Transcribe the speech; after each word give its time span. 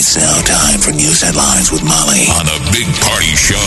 It's 0.00 0.16
now 0.16 0.40
time 0.48 0.80
for 0.80 0.92
news 0.92 1.20
headlines 1.20 1.70
with 1.70 1.84
Molly. 1.84 2.24
On 2.32 2.46
the 2.46 2.56
Big 2.72 2.88
Party 3.04 3.36
Show 3.36 3.60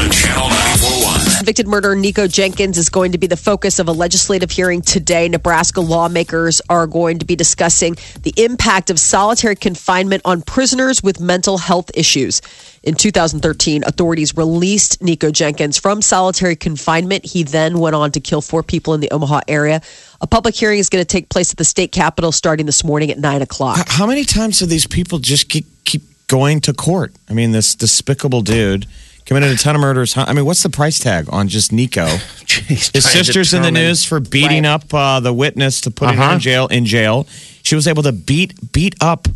on 0.00 0.10
Channel 0.10 0.48
941. 0.48 1.36
Convicted 1.36 1.68
murderer 1.68 1.94
Nikko 1.94 2.26
Jenkins 2.26 2.78
is 2.78 2.88
going 2.88 3.12
to 3.12 3.18
be 3.18 3.26
the 3.26 3.36
focus 3.36 3.78
of 3.78 3.88
a 3.88 3.92
legislative 3.92 4.50
hearing 4.50 4.80
today. 4.80 5.28
Nebraska 5.28 5.80
lawmakers 5.80 6.62
are 6.70 6.86
going 6.86 7.18
to 7.18 7.26
be 7.26 7.36
discussing 7.36 7.96
the 8.22 8.32
impact 8.36 8.88
of 8.88 8.98
solitary 8.98 9.56
confinement 9.56 10.22
on 10.24 10.40
prisoners 10.42 11.02
with 11.02 11.20
mental 11.20 11.58
health 11.58 11.90
issues. 11.94 12.40
In 12.82 12.94
2013, 12.94 13.84
authorities 13.84 14.34
released 14.36 15.02
Nikko 15.02 15.32
Jenkins 15.32 15.78
from 15.78 16.00
solitary 16.00 16.56
confinement. 16.56 17.26
He 17.26 17.42
then 17.42 17.78
went 17.78 17.94
on 17.94 18.10
to 18.12 18.20
kill 18.20 18.40
four 18.40 18.62
people 18.62 18.94
in 18.94 19.00
the 19.00 19.10
Omaha 19.10 19.40
area. 19.48 19.82
A 20.22 20.26
public 20.26 20.54
hearing 20.54 20.78
is 20.78 20.88
going 20.88 21.02
to 21.02 21.08
take 21.08 21.28
place 21.28 21.50
at 21.50 21.58
the 21.58 21.64
state 21.64 21.92
capitol 21.92 22.32
starting 22.32 22.64
this 22.64 22.84
morning 22.84 23.10
at 23.10 23.18
9 23.18 23.42
o'clock. 23.42 23.86
How 23.86 24.06
many 24.06 24.24
times 24.24 24.60
do 24.60 24.66
these 24.66 24.86
people 24.86 25.18
just 25.18 25.50
keep, 25.50 25.66
keep 25.84 26.02
going 26.26 26.60
to 26.62 26.72
court? 26.72 27.12
I 27.28 27.34
mean, 27.34 27.52
this 27.52 27.74
despicable 27.74 28.40
dude 28.40 28.86
committed 29.30 29.52
a 29.52 29.56
ton 29.56 29.76
of 29.76 29.80
murders. 29.80 30.16
I 30.16 30.32
mean, 30.32 30.44
what's 30.44 30.64
the 30.64 30.68
price 30.70 30.98
tag 30.98 31.26
on 31.30 31.46
just 31.46 31.70
Nikko? 31.72 32.04
Jeez, 32.46 32.92
His 32.92 33.08
sister's 33.08 33.54
in 33.54 33.62
the 33.62 33.70
news 33.70 34.04
for 34.04 34.18
beating 34.18 34.66
up 34.66 34.92
uh, 34.92 35.20
the 35.20 35.32
witness 35.32 35.82
to 35.82 35.92
putting 35.92 36.16
her 36.16 36.22
Uh-huh. 36.24 36.34
in 36.34 36.40
jail. 36.40 36.66
In 36.66 36.84
jail, 36.84 37.28
she 37.62 37.76
was 37.76 37.86
able 37.86 38.02
to 38.02 38.10
beat 38.10 38.72
beat 38.72 38.96
up 39.00 39.28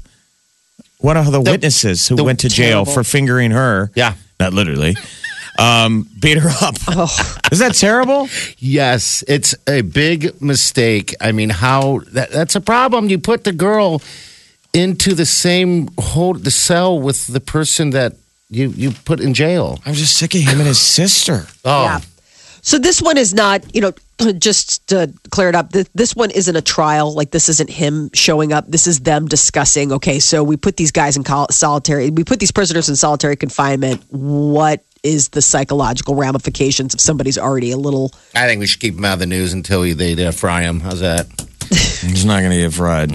one 0.99 1.17
of 1.17 1.31
the, 1.31 1.41
witnesses 1.41 2.09
who 2.09 2.17
the- 2.17 2.25
went 2.25 2.41
to 2.41 2.49
jail 2.49 2.85
for 2.85 3.05
fingering 3.05 3.53
her. 3.53 3.93
Yeah. 3.95 4.15
not 4.41 4.53
literally. 4.53 4.97
Um, 5.61 6.09
beat 6.21 6.39
her 6.39 6.51
up. 6.61 6.75
Oh. 6.89 7.39
Is 7.53 7.61
that 7.61 7.75
terrible? 7.77 8.29
Yes, 8.59 9.23
it's 9.29 9.55
a 9.69 9.83
big 9.83 10.43
mistake. 10.43 11.15
I 11.21 11.31
mean, 11.31 11.51
how 11.51 12.01
that, 12.15 12.33
that's 12.33 12.57
a 12.57 12.61
problem. 12.61 13.09
You 13.09 13.21
put 13.21 13.45
the 13.45 13.53
girl 13.53 14.03
into 14.73 15.15
the 15.15 15.25
same 15.27 15.89
hold 16.01 16.43
the 16.43 16.51
cell 16.51 16.99
with 16.99 17.29
the 17.29 17.39
person 17.39 17.91
that 17.91 18.15
you 18.51 18.69
you 18.71 18.93
put 19.05 19.21
in 19.21 19.35
jail. 19.35 19.79
I'm 19.87 19.95
just 19.95 20.17
sick 20.17 20.35
of 20.35 20.43
him 20.43 20.59
and 20.59 20.69
his 20.69 20.81
sister. 20.81 21.47
Oh, 21.65 21.85
Yeah. 21.85 22.01
So 22.65 22.79
this 22.79 23.03
one 23.03 23.19
is 23.19 23.35
not, 23.35 23.63
you 23.75 23.83
know, 23.83 23.93
just 24.39 24.89
to 24.89 25.13
clear 25.31 25.51
it 25.51 25.55
up, 25.55 25.73
this 25.73 26.17
one 26.17 26.31
isn't 26.31 26.57
a 26.57 26.63
trial. 26.63 27.13
Like 27.13 27.31
this 27.31 27.51
isn't 27.51 27.69
him 27.69 28.09
showing 28.15 28.55
up. 28.55 28.67
This 28.67 28.87
is 28.87 29.01
them 29.01 29.27
discussing, 29.27 29.93
okay, 29.93 30.19
so 30.19 30.43
we 30.43 30.57
put 30.57 30.79
these 30.79 30.91
guys 30.91 31.15
in 31.19 31.25
solitary, 31.51 32.09
we 32.09 32.25
put 32.25 32.41
these 32.41 32.51
prisoners 32.51 32.89
in 32.89 32.97
solitary 32.97 33.37
confinement. 33.37 34.03
What 34.09 34.83
is 35.03 35.29
the 35.29 35.43
psychological 35.43 36.15
ramifications 36.15 36.95
if 36.95 37.01
somebody's 37.01 37.37
already 37.37 37.71
a 37.71 37.77
little 37.77 38.11
I 38.35 38.47
think 38.47 38.61
we 38.61 38.67
should 38.67 38.81
keep 38.81 38.95
him 38.95 39.05
out 39.05 39.15
of 39.15 39.19
the 39.19 39.27
news 39.27 39.53
until 39.53 39.83
they 39.83 40.27
uh, 40.27 40.33
fry 40.33 40.63
him. 40.63 40.81
How's 40.81 41.01
that? 41.01 41.27
He's 42.01 42.25
not 42.25 42.41
going 42.41 42.51
to 42.51 42.59
get 42.59 42.73
fried. 42.73 43.13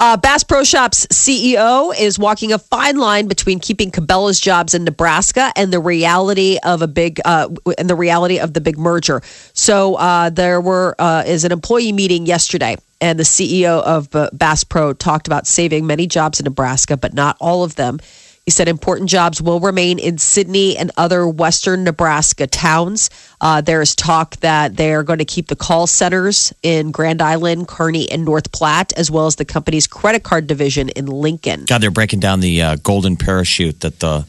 Uh, 0.00 0.16
Bass 0.16 0.44
Pro 0.44 0.64
Shops 0.64 1.06
CEO 1.06 1.94
is 1.98 2.18
walking 2.18 2.52
a 2.52 2.58
fine 2.58 2.96
line 2.96 3.28
between 3.28 3.60
keeping 3.60 3.90
Cabela's 3.90 4.40
jobs 4.40 4.74
in 4.74 4.84
Nebraska 4.84 5.52
and 5.56 5.72
the 5.72 5.80
reality 5.80 6.58
of 6.64 6.82
a 6.82 6.88
big 6.88 7.20
uh, 7.24 7.48
and 7.78 7.88
the 7.88 7.94
reality 7.94 8.38
of 8.38 8.52
the 8.52 8.60
big 8.60 8.78
merger. 8.78 9.22
So 9.52 9.94
uh, 9.96 10.30
there 10.30 10.60
were 10.60 10.94
uh, 10.98 11.24
is 11.26 11.44
an 11.44 11.52
employee 11.52 11.92
meeting 11.92 12.26
yesterday, 12.26 12.76
and 13.00 13.18
the 13.18 13.24
CEO 13.24 13.82
of 13.82 14.14
uh, 14.14 14.30
Bass 14.32 14.64
Pro 14.64 14.92
talked 14.92 15.26
about 15.26 15.46
saving 15.46 15.86
many 15.86 16.06
jobs 16.06 16.40
in 16.40 16.44
Nebraska, 16.44 16.96
but 16.96 17.14
not 17.14 17.36
all 17.40 17.64
of 17.64 17.76
them. 17.76 17.98
He 18.46 18.52
said 18.52 18.68
important 18.68 19.10
jobs 19.10 19.42
will 19.42 19.58
remain 19.58 19.98
in 19.98 20.18
Sidney 20.18 20.78
and 20.78 20.92
other 20.96 21.26
western 21.26 21.82
Nebraska 21.82 22.46
towns. 22.46 23.10
Uh, 23.40 23.60
there 23.60 23.82
is 23.82 23.94
talk 23.94 24.36
that 24.36 24.76
they 24.76 24.92
are 24.94 25.02
going 25.02 25.18
to 25.18 25.24
keep 25.24 25.48
the 25.48 25.56
call 25.56 25.86
centers 25.86 26.52
in 26.62 26.90
Grand 26.90 27.20
Island, 27.20 27.68
Kearney, 27.68 28.10
and 28.10 28.24
North 28.24 28.50
Platte, 28.52 28.92
as 28.96 29.10
well 29.10 29.26
as 29.26 29.36
the 29.36 29.44
company's 29.44 29.86
credit 29.86 30.22
card 30.22 30.46
division 30.46 30.88
in 30.90 31.06
Lincoln. 31.06 31.64
God, 31.66 31.82
they're 31.82 31.90
breaking 31.90 32.20
down 32.20 32.40
the 32.40 32.62
uh, 32.62 32.76
golden 32.82 33.16
parachute 33.16 33.80
that 33.80 34.00
the 34.00 34.24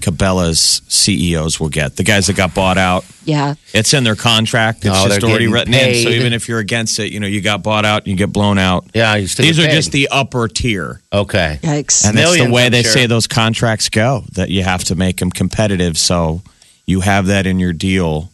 Cabela's 0.00 0.82
CEOs 0.88 1.58
will 1.58 1.68
get. 1.68 1.96
The 1.96 2.02
guys 2.04 2.26
that 2.26 2.36
got 2.36 2.54
bought 2.54 2.78
out. 2.78 3.04
Yeah. 3.24 3.54
It's 3.72 3.92
in 3.92 4.04
their 4.04 4.14
contract. 4.14 4.84
It's 4.84 4.88
Oh, 4.96 5.08
just 5.08 5.22
already 5.22 5.38
getting 5.38 5.50
written 5.50 5.74
in. 5.74 6.02
So 6.02 6.10
even 6.10 6.32
if 6.32 6.48
you're 6.48 6.58
against 6.58 6.98
it, 6.98 7.12
you 7.12 7.18
know, 7.20 7.26
you 7.26 7.40
got 7.40 7.62
bought 7.62 7.84
out, 7.84 8.06
you 8.06 8.14
get 8.14 8.32
blown 8.32 8.58
out. 8.58 8.86
Yeah, 8.94 9.14
you 9.16 9.26
still 9.26 9.44
These 9.44 9.56
get 9.56 9.70
are 9.70 9.74
just 9.74 9.92
the 9.92 10.08
upper 10.10 10.48
tier. 10.48 11.00
Okay. 11.12 11.58
Yikes. 11.62 12.06
And 12.06 12.16
that's 12.16 12.36
the 12.36 12.50
way 12.50 12.66
I'm 12.66 12.72
they 12.72 12.82
sure. 12.82 12.92
say 12.92 13.06
those 13.06 13.26
contracts 13.26 13.88
go, 13.88 14.24
that 14.32 14.48
you 14.50 14.62
have 14.62 14.84
to 14.84 14.94
make 14.94 15.16
them 15.18 15.30
competitive. 15.30 15.98
So 15.98 16.42
you 16.86 17.00
have 17.00 17.26
that 17.26 17.46
in 17.46 17.58
your 17.58 17.72
deal. 17.72 18.30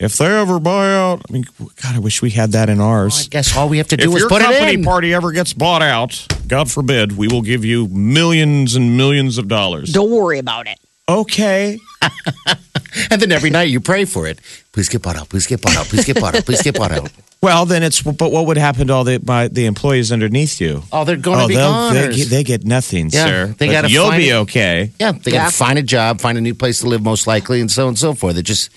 If 0.00 0.16
they 0.16 0.26
ever 0.26 0.60
buy 0.60 0.94
out, 0.94 1.22
I 1.28 1.32
mean, 1.32 1.44
God, 1.58 1.96
I 1.96 1.98
wish 1.98 2.22
we 2.22 2.30
had 2.30 2.52
that 2.52 2.68
in 2.70 2.80
ours. 2.80 3.26
I 3.26 3.28
guess 3.30 3.56
all 3.56 3.68
we 3.68 3.78
have 3.78 3.88
to 3.88 3.96
do 3.96 4.10
if 4.10 4.14
is 4.16 4.20
your 4.20 4.28
put 4.28 4.42
it 4.42 4.44
company 4.44 4.74
in. 4.74 4.84
party 4.84 5.12
ever 5.12 5.32
gets 5.32 5.52
bought 5.52 5.82
out, 5.82 6.24
God 6.46 6.70
forbid, 6.70 7.16
we 7.16 7.26
will 7.26 7.42
give 7.42 7.64
you 7.64 7.88
millions 7.88 8.76
and 8.76 8.96
millions 8.96 9.38
of 9.38 9.48
dollars. 9.48 9.92
Don't 9.92 10.10
worry 10.10 10.38
about 10.38 10.68
it. 10.68 10.78
Okay. 11.08 11.80
and 13.10 13.20
then 13.20 13.32
every 13.32 13.50
night 13.50 13.70
you 13.70 13.80
pray 13.80 14.04
for 14.04 14.28
it. 14.28 14.38
Please 14.70 14.88
get 14.88 15.02
bought 15.02 15.16
out. 15.16 15.30
Please 15.30 15.48
get 15.48 15.60
bought 15.62 15.76
out. 15.76 15.86
Please 15.86 16.04
get 16.04 16.20
bought 16.20 16.36
out. 16.36 16.44
Please 16.44 16.62
get 16.62 16.76
bought 16.76 16.92
out. 16.92 17.10
Well, 17.40 17.66
then 17.66 17.84
it's 17.84 18.02
but 18.02 18.32
what 18.32 18.46
would 18.46 18.56
happen 18.56 18.88
to 18.88 18.92
all 18.92 19.04
the 19.04 19.20
my, 19.24 19.46
the 19.46 19.66
employees 19.66 20.10
underneath 20.10 20.60
you? 20.60 20.82
Oh, 20.90 21.04
they're 21.04 21.14
going 21.14 21.38
to 21.38 21.44
oh, 21.44 21.46
be 21.48 21.54
they'll- 21.54 21.90
they, 21.92 22.16
get, 22.16 22.28
they 22.30 22.42
get 22.42 22.64
nothing, 22.64 23.10
Yeah, 23.12 23.26
sir. 23.26 23.54
they 23.56 23.68
gotta 23.68 23.88
You'll 23.88 24.08
find 24.08 24.18
be 24.20 24.30
it. 24.30 24.34
okay. 24.34 24.90
Yeah, 24.98 25.12
they 25.12 25.30
Yeah. 25.30 25.44
got 25.44 25.52
to 25.52 25.56
find 25.56 25.78
a 25.78 25.84
job, 25.84 26.20
find 26.20 26.36
a 26.36 26.40
new 26.40 26.52
place 26.54 26.80
to 26.80 26.88
live, 26.88 27.00
most 27.00 27.28
likely, 27.28 27.60
and 27.60 27.70
so 27.70 27.82
on 27.84 27.88
and 27.90 27.98
so 27.98 28.12
forth. 28.12 28.36
It 28.38 28.42
just, 28.42 28.70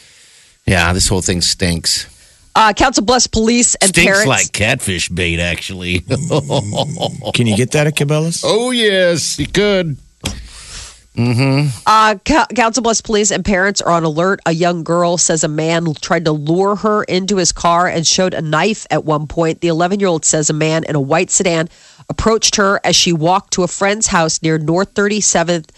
yeah, 0.71 0.93
this 0.93 1.07
whole 1.07 1.21
thing 1.21 1.41
stinks. 1.41 2.07
Uh, 2.55 2.73
Council 2.73 3.03
Bluffs 3.03 3.27
Police 3.27 3.75
and 3.75 3.89
stinks 3.89 4.07
parents. 4.09 4.27
like 4.27 4.51
catfish 4.51 5.09
bait, 5.09 5.39
actually. 5.39 5.99
Can 7.33 7.47
you 7.47 7.55
get 7.55 7.71
that 7.71 7.87
at 7.87 7.95
Cabela's? 7.95 8.43
oh 8.45 8.71
yes, 8.71 9.37
you 9.39 9.47
could. 9.47 9.97
Uh, 11.85 12.15
Ca- 12.25 12.47
Council 12.55 12.81
Bluffs 12.81 13.01
police 13.01 13.31
and 13.31 13.43
parents 13.43 13.81
are 13.81 13.91
on 13.91 14.03
alert. 14.03 14.39
A 14.45 14.53
young 14.53 14.83
girl 14.83 15.17
says 15.17 15.43
a 15.43 15.47
man 15.47 15.93
tried 16.01 16.25
to 16.25 16.31
lure 16.31 16.75
her 16.77 17.03
into 17.03 17.37
his 17.37 17.51
car 17.51 17.87
and 17.87 18.07
showed 18.07 18.33
a 18.33 18.41
knife 18.41 18.87
at 18.89 19.03
one 19.03 19.27
point. 19.27 19.61
The 19.61 19.67
11 19.67 19.99
year 19.99 20.09
old 20.09 20.25
says 20.25 20.49
a 20.49 20.53
man 20.53 20.83
in 20.85 20.95
a 20.95 21.01
white 21.01 21.29
sedan 21.29 21.69
approached 22.09 22.57
her 22.57 22.79
as 22.83 22.95
she 22.95 23.13
walked 23.13 23.53
to 23.53 23.63
a 23.63 23.67
friend's 23.67 24.07
house 24.07 24.41
near 24.41 24.57
North 24.57 24.93
37th, 24.93 25.69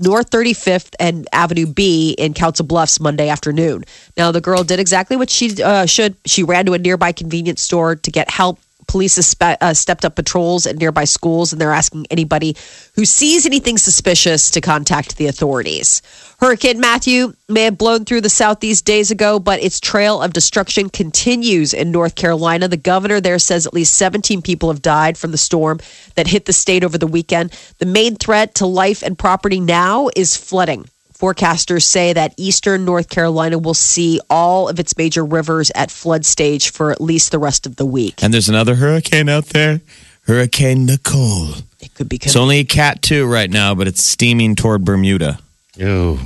North 0.00 0.30
35th 0.30 0.94
and 0.98 1.28
Avenue 1.32 1.66
B 1.66 2.14
in 2.18 2.34
Council 2.34 2.66
Bluffs 2.66 2.98
Monday 2.98 3.28
afternoon. 3.28 3.84
Now, 4.16 4.32
the 4.32 4.40
girl 4.40 4.64
did 4.64 4.80
exactly 4.80 5.16
what 5.16 5.30
she 5.30 5.62
uh, 5.62 5.86
should. 5.86 6.16
She 6.26 6.42
ran 6.42 6.66
to 6.66 6.72
a 6.74 6.78
nearby 6.78 7.12
convenience 7.12 7.62
store 7.62 7.94
to 7.96 8.10
get 8.10 8.28
help. 8.30 8.58
Police 8.88 9.14
spe- 9.14 9.58
uh, 9.60 9.74
stepped 9.74 10.04
up 10.04 10.16
patrols 10.16 10.66
at 10.66 10.76
nearby 10.76 11.04
schools, 11.04 11.52
and 11.52 11.60
they're 11.60 11.72
asking 11.72 12.06
anybody 12.10 12.56
who 12.94 13.04
sees 13.04 13.46
anything 13.46 13.78
suspicious 13.78 14.50
to 14.50 14.60
contact 14.60 15.16
the 15.16 15.26
authorities. 15.26 16.02
Hurricane 16.40 16.80
Matthew 16.80 17.34
may 17.48 17.64
have 17.64 17.78
blown 17.78 18.04
through 18.04 18.22
the 18.22 18.28
southeast 18.28 18.84
days 18.84 19.10
ago, 19.10 19.38
but 19.38 19.62
its 19.62 19.78
trail 19.78 20.20
of 20.20 20.32
destruction 20.32 20.90
continues 20.90 21.72
in 21.72 21.92
North 21.92 22.16
Carolina. 22.16 22.66
The 22.66 22.76
governor 22.76 23.20
there 23.20 23.38
says 23.38 23.66
at 23.66 23.74
least 23.74 23.96
17 23.96 24.42
people 24.42 24.68
have 24.70 24.82
died 24.82 25.16
from 25.16 25.30
the 25.30 25.38
storm 25.38 25.78
that 26.16 26.26
hit 26.26 26.46
the 26.46 26.52
state 26.52 26.82
over 26.82 26.98
the 26.98 27.06
weekend. 27.06 27.52
The 27.78 27.86
main 27.86 28.16
threat 28.16 28.56
to 28.56 28.66
life 28.66 29.02
and 29.02 29.18
property 29.18 29.60
now 29.60 30.08
is 30.16 30.36
flooding. 30.36 30.86
Forecasters 31.22 31.84
say 31.84 32.12
that 32.12 32.34
eastern 32.36 32.84
North 32.84 33.08
Carolina 33.08 33.56
will 33.56 33.74
see 33.74 34.20
all 34.28 34.68
of 34.68 34.80
its 34.80 34.96
major 34.98 35.24
rivers 35.24 35.70
at 35.76 35.88
flood 35.88 36.26
stage 36.26 36.72
for 36.72 36.90
at 36.90 37.00
least 37.00 37.30
the 37.30 37.38
rest 37.38 37.64
of 37.64 37.76
the 37.76 37.86
week. 37.86 38.20
And 38.24 38.34
there's 38.34 38.48
another 38.48 38.74
hurricane 38.74 39.28
out 39.28 39.46
there, 39.46 39.82
Hurricane 40.22 40.84
Nicole. 40.84 41.50
It 41.78 41.94
could 41.94 42.08
be 42.08 42.16
It's 42.16 42.34
only 42.34 42.58
a 42.58 42.64
cat 42.64 43.02
two 43.02 43.24
right 43.24 43.48
now, 43.48 43.72
but 43.72 43.86
it's 43.86 44.02
steaming 44.02 44.56
toward 44.56 44.84
Bermuda. 44.84 45.38
Ew. 45.76 46.18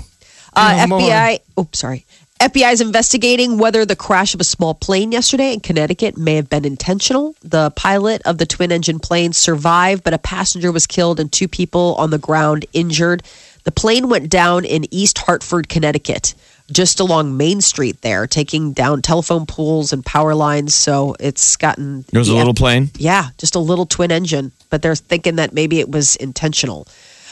Uh, 0.54 0.87
No 0.88 0.98
more. 0.98 1.00
FBI. 1.00 1.40
Oh, 1.58 1.69
sorry. 1.75 2.06
FBI 2.40 2.72
is 2.72 2.81
investigating 2.81 3.58
whether 3.58 3.84
the 3.84 3.96
crash 3.96 4.32
of 4.32 4.40
a 4.40 4.44
small 4.44 4.72
plane 4.72 5.12
yesterday 5.12 5.52
in 5.52 5.60
Connecticut 5.60 6.16
may 6.16 6.37
have 6.37 6.48
been 6.48 6.64
intentional. 6.64 7.34
The 7.43 7.70
pilot 7.72 8.22
of 8.25 8.38
the 8.38 8.46
twin 8.46 8.72
engine 8.72 8.98
plane 8.98 9.34
survived, 9.34 10.04
but 10.04 10.14
a 10.14 10.19
passenger 10.19 10.72
was 10.72 10.87
killed 10.87 11.20
and 11.20 11.31
two 11.31 11.48
people 11.48 11.94
on 11.96 12.08
the 12.10 12.19
ground 12.19 12.64
injured. 12.72 13.22
The 13.66 13.72
plane 13.72 14.08
went 14.08 14.30
down 14.30 14.64
in 14.64 14.86
East 14.94 15.18
Hartford, 15.18 15.68
Connecticut, 15.68 16.34
just 16.70 17.00
along 17.00 17.36
Main 17.36 17.60
Street 17.60 18.00
there, 18.00 18.28
taking 18.28 18.72
down 18.72 19.02
telephone 19.02 19.44
poles 19.44 19.92
and 19.92 20.06
power 20.06 20.36
lines. 20.36 20.72
So 20.72 21.16
it's 21.18 21.56
gotten. 21.56 22.04
It 22.12 22.16
was 22.16 22.28
a 22.28 22.36
little 22.36 22.54
plane. 22.54 22.90
yeah, 22.96 23.30
just 23.38 23.56
a 23.56 23.58
little 23.58 23.84
twin 23.84 24.12
engine, 24.12 24.52
but 24.70 24.82
they're 24.82 24.94
thinking 24.94 25.34
that 25.36 25.52
maybe 25.52 25.80
it 25.80 25.90
was 25.90 26.14
intentional. 26.14 26.86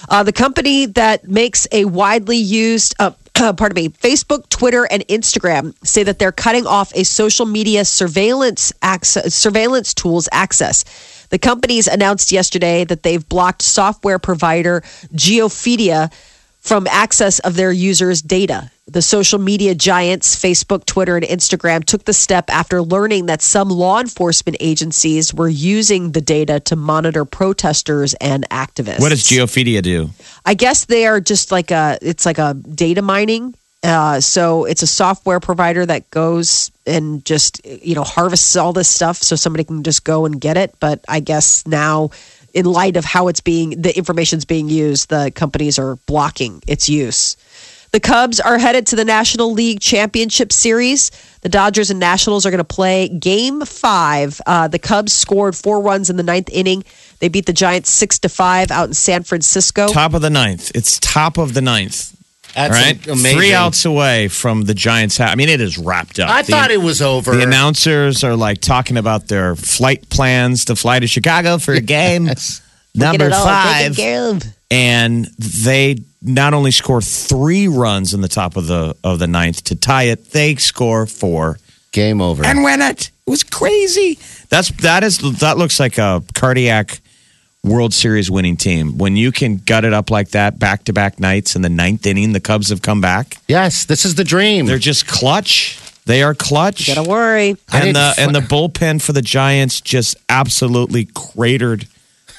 Uh, 0.09 0.25
the 0.25 0.33
company 0.33 0.87
that 0.87 1.29
makes 1.29 1.69
a 1.71 1.85
widely 1.85 2.37
used, 2.37 2.97
uh, 2.99 3.13
pardon 3.35 3.77
me, 3.77 3.89
Facebook, 3.91 4.49
Twitter, 4.49 4.89
and 4.91 5.07
Instagram 5.07 5.73
say 5.87 6.03
that 6.03 6.19
they're 6.19 6.33
cutting 6.33 6.67
off 6.67 6.93
a 6.97 7.05
social 7.05 7.47
media 7.47 7.85
surveillance 7.85 8.73
access, 8.83 9.33
surveillance 9.33 9.95
tools 9.95 10.29
access. 10.33 10.85
The 11.31 11.39
companies 11.39 11.87
announced 11.87 12.33
yesterday 12.33 12.85
that 12.85 13.03
they've 13.03 13.27
blocked 13.29 13.63
software 13.63 14.19
provider 14.19 14.83
Geofeedia 15.15 16.13
from 16.65 16.87
access 16.89 17.41
of 17.41 17.57
their 17.57 17.71
users' 17.71 18.23
data. 18.23 18.71
The 18.87 19.03
social 19.03 19.39
media 19.39 19.75
giants, 19.75 20.35
Facebook, 20.35 20.87
Twitter, 20.87 21.17
and 21.17 21.25
Instagram, 21.25 21.85
took 21.85 22.05
the 22.05 22.13
step 22.13 22.49
after 22.49 22.83
learning 22.83 23.27
that 23.27 23.43
some 23.43 23.69
law 23.69 24.01
enforcement 24.01 24.57
agencies 24.61 25.33
were 25.33 25.49
using 25.49 26.13
the 26.13 26.21
data 26.21 26.61
to 26.61 26.77
monitor 26.77 27.25
protesters 27.25 28.15
and 28.15 28.49
activists. 28.51 29.01
What 29.01 29.11
does 29.11 29.25
Geofeedia 29.25 29.83
do? 29.83 30.11
I 30.45 30.55
guess 30.55 30.87
they 30.87 31.07
are 31.07 31.21
just 31.21 31.53
like 31.53 31.71
a 31.71 31.99
it's 32.01 32.27
like 32.27 32.39
a 32.39 32.55
data 32.55 33.03
mining. 33.03 33.55
Uh, 33.85 34.19
so 34.19 34.65
it's 34.65 34.83
a 34.83 34.87
software 34.87 35.41
provider 35.41 35.85
that 35.85 36.09
goes 36.09 36.73
and 36.87 37.23
just 37.25 37.65
you 37.67 37.95
know 37.95 38.03
harvests 38.03 38.57
all 38.57 38.73
this 38.73 38.89
stuff 38.89 39.19
so 39.19 39.37
somebody 39.37 39.63
can 39.63 39.83
just 39.83 40.05
go 40.05 40.25
and 40.25 40.41
get 40.41 40.57
it. 40.57 40.75
But 40.81 41.05
I 41.07 41.21
guess 41.21 41.67
now, 41.67 42.11
in 42.55 42.65
light 42.65 42.97
of 42.97 43.05
how 43.05 43.29
it's 43.29 43.43
being 43.43 43.83
the 43.83 43.95
information's 43.97 44.47
being 44.47 44.71
used, 44.71 45.11
the 45.11 45.31
companies 45.35 45.79
are 45.79 45.97
blocking 46.07 46.63
its 46.67 46.89
use. 46.89 47.37
The 47.93 48.01
Cubs 48.01 48.41
are 48.41 48.59
headed 48.59 48.89
to 48.89 48.97
the 48.97 49.05
National 49.05 49.53
League 49.53 49.79
Championship 49.81 50.53
Series. 50.53 51.13
The 51.43 51.49
Dodgers 51.49 51.91
and 51.91 52.01
Nationals 52.01 52.45
are 52.45 52.51
going 52.51 52.59
to 52.59 52.65
play 52.65 53.09
Game 53.09 53.61
Five. 53.61 54.41
Uh, 54.47 54.67
the 54.67 54.81
Cubs 54.81 55.13
scored 55.13 55.55
four 55.55 55.81
runs 55.81 56.09
in 56.09 56.17
the 56.17 56.23
ninth 56.23 56.49
inning. 56.51 56.85
They 57.21 57.29
beat 57.29 57.45
the 57.47 57.53
Giants 57.53 57.91
six 57.91 58.19
to 58.21 58.31
five 58.31 58.71
out 58.71 58.89
in 58.89 58.95
San 58.95 59.25
Francisco. 59.25 59.89
Top 59.89 60.15
of 60.15 60.23
the 60.23 60.31
ninth. 60.31 60.73
It's 60.75 60.99
top 60.99 61.37
of 61.37 61.53
the 61.53 61.61
ninth. 61.61 62.17
That's 62.55 62.73
right? 62.73 63.07
amazing. 63.07 63.37
Three 63.39 63.53
outs 63.53 63.85
away 63.85 64.29
from 64.29 64.63
the 64.63 64.75
Giants. 64.75 65.19
Ha- 65.19 65.25
I 65.27 65.35
mean, 65.35 65.49
it 65.49 65.61
is 65.61 65.77
wrapped 65.79 66.19
up. 66.21 66.31
I 66.31 66.43
The- 66.43 66.53
thought 66.53 66.71
it 66.71 66.81
was 66.81 67.03
over. 67.03 67.35
The 67.37 67.43
announcers 67.43 68.23
are 68.25 68.37
like 68.37 68.61
talking 68.61 68.97
about 68.97 69.29
their 69.29 69.57
flight 69.57 70.09
plans 70.11 70.65
to 70.67 70.77
fly 70.77 71.01
to 71.01 71.07
Chicago 71.07 71.59
for 71.59 71.73
a 71.75 71.81
game 71.97 72.25
number 72.95 73.19
Get 73.19 73.27
it 73.29 73.33
all 73.33 73.45
five. 73.45 73.79
taken 73.79 73.95
care 73.95 74.29
of. 74.31 74.43
And 74.71 75.27
they 75.39 75.99
not 76.23 76.55
only 76.55 76.71
score 76.71 77.03
three 77.03 77.69
runs 77.69 78.15
in 78.15 78.21
the 78.23 78.29
top 78.29 78.57
of 78.57 78.67
the 78.67 78.97
of 79.05 79.19
the 79.19 79.27
ninth 79.27 79.65
to 79.65 79.75
tie 79.77 80.05
it, 80.05 80.31
they 80.31 80.55
score 80.57 81.07
four 81.07 81.59
Game 81.93 82.21
over. 82.21 82.45
and 82.45 82.65
win 82.65 82.81
it. 82.83 83.11
It 83.27 83.31
was 83.31 83.43
crazy. 83.45 84.19
That's 84.49 84.71
that 84.83 85.05
is 85.05 85.19
that 85.41 85.59
looks 85.59 85.79
like 85.81 85.99
a 85.99 86.23
cardiac 86.35 87.01
World 87.65 87.95
Series 87.95 88.31
winning 88.31 88.57
team. 88.57 88.99
When 88.99 89.17
you 89.17 89.33
can 89.33 89.57
gut 89.57 89.85
it 89.85 89.93
up 89.93 90.11
like 90.11 90.29
that 90.31 90.59
back 90.59 90.85
to 90.85 90.93
back 90.93 91.19
nights 91.19 91.57
in 91.57 91.63
the 91.63 91.69
ninth 91.71 92.07
inning, 92.07 92.33
the 92.33 92.41
Cubs 92.41 92.69
have 92.69 92.83
come 92.83 93.01
back. 93.01 93.39
yes, 93.49 93.87
this 93.87 94.05
is 94.05 94.15
the 94.15 94.25
dream. 94.25 94.67
They're 94.67 94.79
just 94.79 95.07
clutch. 95.07 95.81
They 96.07 96.23
are 96.23 96.35
clutch. 96.35 96.87
You 96.89 96.95
Gotta 96.95 97.09
worry. 97.09 97.57
And 97.73 97.97
the 97.97 98.15
and 98.19 98.35
the 98.35 98.41
bullpen 98.41 99.01
for 99.01 99.13
the 99.15 99.23
Giants 99.23 99.81
just 99.81 100.17
absolutely 100.29 101.07
cratered. 101.15 101.87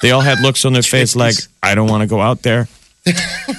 They 0.02 0.12
all 0.12 0.20
had 0.20 0.40
looks 0.40 0.64
on 0.64 0.72
their 0.72 0.82
face 0.82 1.16
like, 1.16 1.34
I 1.62 1.74
don't 1.74 1.88
want 1.88 2.02
to 2.02 2.06
go 2.06 2.20
out 2.20 2.42
there. 2.42 2.68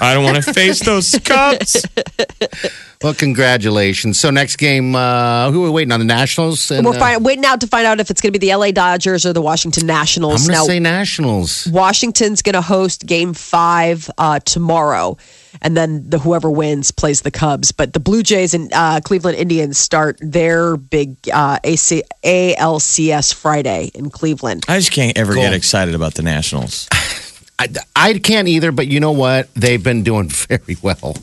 I 0.01 0.13
don't 0.13 0.23
want 0.23 0.43
to 0.43 0.53
face 0.53 0.79
those 0.79 1.17
Cubs. 1.23 1.85
well, 3.03 3.13
congratulations. 3.13 4.19
So 4.19 4.31
next 4.31 4.55
game, 4.55 4.95
uh, 4.95 5.51
who 5.51 5.61
are 5.63 5.65
we 5.65 5.69
waiting 5.69 5.91
on? 5.91 5.99
The 5.99 6.05
Nationals? 6.05 6.71
And, 6.71 6.83
We're 6.85 6.97
uh, 6.97 7.19
waiting 7.19 7.45
out 7.45 7.61
to 7.61 7.67
find 7.67 7.85
out 7.85 7.99
if 7.99 8.09
it's 8.09 8.21
going 8.21 8.33
to 8.33 8.39
be 8.39 8.47
the 8.47 8.55
LA 8.55 8.71
Dodgers 8.71 9.23
or 9.23 9.33
the 9.33 9.41
Washington 9.41 9.85
Nationals. 9.85 10.41
I'm 10.41 10.47
going 10.47 10.55
to 10.55 10.67
now, 10.67 10.73
say 10.73 10.79
Nationals. 10.79 11.67
Washington's 11.67 12.41
going 12.41 12.53
to 12.53 12.61
host 12.61 13.05
Game 13.05 13.35
Five 13.35 14.09
uh, 14.17 14.39
tomorrow, 14.39 15.15
and 15.61 15.77
then 15.77 16.09
the 16.09 16.17
whoever 16.17 16.49
wins 16.49 16.89
plays 16.89 17.21
the 17.21 17.29
Cubs. 17.29 17.71
But 17.71 17.93
the 17.93 17.99
Blue 17.99 18.23
Jays 18.23 18.55
and 18.55 18.73
uh, 18.73 18.99
Cleveland 19.03 19.37
Indians 19.37 19.77
start 19.77 20.17
their 20.19 20.75
big 20.75 21.17
uh, 21.31 21.59
AC, 21.63 22.01
ALCS 22.23 23.31
Friday 23.31 23.91
in 23.93 24.09
Cleveland. 24.09 24.65
I 24.67 24.79
just 24.79 24.91
can't 24.91 25.15
ever 25.15 25.33
Cool. 25.33 25.43
get 25.43 25.53
excited 25.53 25.93
about 25.93 26.15
the 26.15 26.23
Nationals. 26.23 26.87
I, 27.59 27.67
I 27.95 28.13
can't 28.17 28.47
either, 28.47 28.71
but 28.71 28.87
you 28.87 28.99
know 28.99 29.11
what? 29.11 29.53
They've 29.53 29.83
been 29.83 30.03
doing 30.03 30.29
very 30.29 30.77
well 30.81 31.15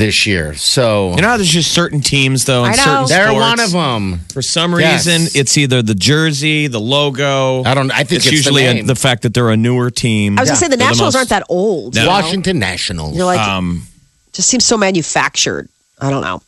this 0.00 0.26
year. 0.26 0.54
So 0.54 1.14
You 1.14 1.22
know 1.22 1.28
how 1.28 1.36
there's 1.36 1.48
just 1.48 1.72
certain 1.72 2.00
teams 2.00 2.44
though 2.46 2.64
in 2.64 2.72
I 2.72 2.74
know. 2.76 2.82
certain 2.82 3.06
they're 3.08 3.28
sports, 3.28 3.40
one 3.48 3.60
of 3.60 3.70
them. 3.72 4.20
For 4.32 4.42
some 4.42 4.78
Yes. 4.80 5.06
reason, 5.06 5.28
it's 5.40 5.56
either 5.56 5.82
the 5.82 5.94
jersey, 5.94 6.66
the 6.66 6.80
logo. 6.80 7.62
I 7.64 7.74
don't. 7.74 7.90
I 7.92 7.98
think 8.04 8.12
it's, 8.18 8.26
it's, 8.26 8.32
usually 8.32 8.64
the, 8.64 8.80
a, 8.80 8.82
the 8.82 8.94
fact 8.96 9.22
that 9.22 9.34
they're 9.34 9.50
a 9.50 9.56
newer 9.56 9.90
team. 9.90 10.38
I 10.38 10.42
was 10.42 10.48
going 10.50 10.56
to 10.56 10.60
say 10.60 10.66
the 10.68 10.76
They're 10.76 10.78
the 10.78 10.90
Nationals 10.90 11.14
most- 11.14 11.16
aren't 11.16 11.28
that 11.30 11.44
old. 11.48 11.94
No. 11.94 12.06
Washington 12.08 12.58
Nationals. 12.58 13.14
You're 13.16 13.26
like, 13.26 13.40
um, 13.40 13.86
just 14.32 14.48
seems 14.48 14.64
so 14.64 14.76
manufactured. 14.76 15.68
I 16.00 16.10
don't 16.10 16.22
know. 16.22 16.42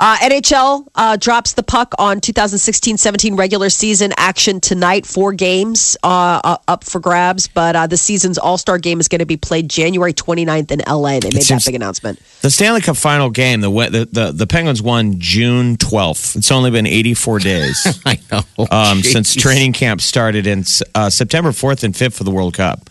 Uh, 0.00 0.16
NHL 0.18 0.86
uh, 0.94 1.16
drops 1.16 1.54
the 1.54 1.62
puck 1.62 1.92
on 1.98 2.20
2016-17 2.20 3.36
regular 3.36 3.68
season 3.68 4.12
action 4.16 4.60
tonight. 4.60 5.04
Four 5.06 5.32
games 5.32 5.96
uh, 6.04 6.40
uh, 6.44 6.56
up 6.68 6.84
for 6.84 7.00
grabs, 7.00 7.48
but 7.48 7.74
uh, 7.74 7.86
the 7.86 7.96
season's 7.96 8.38
All-Star 8.38 8.78
game 8.78 9.00
is 9.00 9.08
going 9.08 9.18
to 9.18 9.26
be 9.26 9.36
played 9.36 9.68
January 9.68 10.12
29th 10.12 10.70
in 10.70 10.80
LA. 10.86 11.18
They 11.20 11.30
made 11.34 11.42
that 11.42 11.62
big 11.66 11.74
announcement. 11.74 12.20
the 12.42 12.50
Stanley 12.50 12.80
Cup 12.80 12.96
final 12.96 13.30
game, 13.30 13.60
the, 13.60 13.70
the 13.70 14.08
the 14.10 14.32
the 14.32 14.46
Penguins 14.46 14.80
won 14.80 15.18
June 15.18 15.76
12th. 15.76 16.36
It's 16.36 16.52
only 16.52 16.70
been 16.70 16.86
84 16.86 17.38
days. 17.40 18.00
I 18.06 18.20
know. 18.30 18.66
um, 18.70 19.02
since 19.02 19.34
training 19.34 19.72
camp 19.72 20.00
started 20.00 20.46
in 20.46 20.64
uh, 20.94 21.10
September 21.10 21.50
4th 21.50 21.82
and 21.82 21.94
5th 21.94 22.14
for 22.14 22.24
the 22.24 22.30
World 22.30 22.54
Cup. 22.54 22.88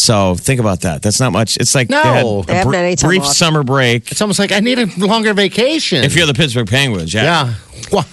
So 0.00 0.34
think 0.34 0.60
about 0.60 0.80
that. 0.80 1.02
That's 1.02 1.20
not 1.20 1.30
much. 1.32 1.58
It's 1.58 1.74
like 1.74 1.90
No. 1.90 2.02
they 2.02 2.08
had 2.08 2.24
a 2.24 2.54
haven't 2.54 2.70
br- 2.70 2.76
had 2.76 2.84
any 2.86 2.96
time 2.96 3.08
brief 3.08 3.22
off. 3.22 3.34
summer 3.36 3.62
break. 3.62 4.10
It's 4.10 4.22
almost 4.22 4.38
like 4.38 4.50
I 4.50 4.60
need 4.60 4.78
a 4.78 4.86
longer 4.98 5.34
vacation. 5.34 6.02
If 6.04 6.16
you're 6.16 6.26
the 6.26 6.32
Pittsburgh 6.34 6.68
Penguins, 6.68 7.12
yeah. 7.12 7.22
yeah. 7.22 7.54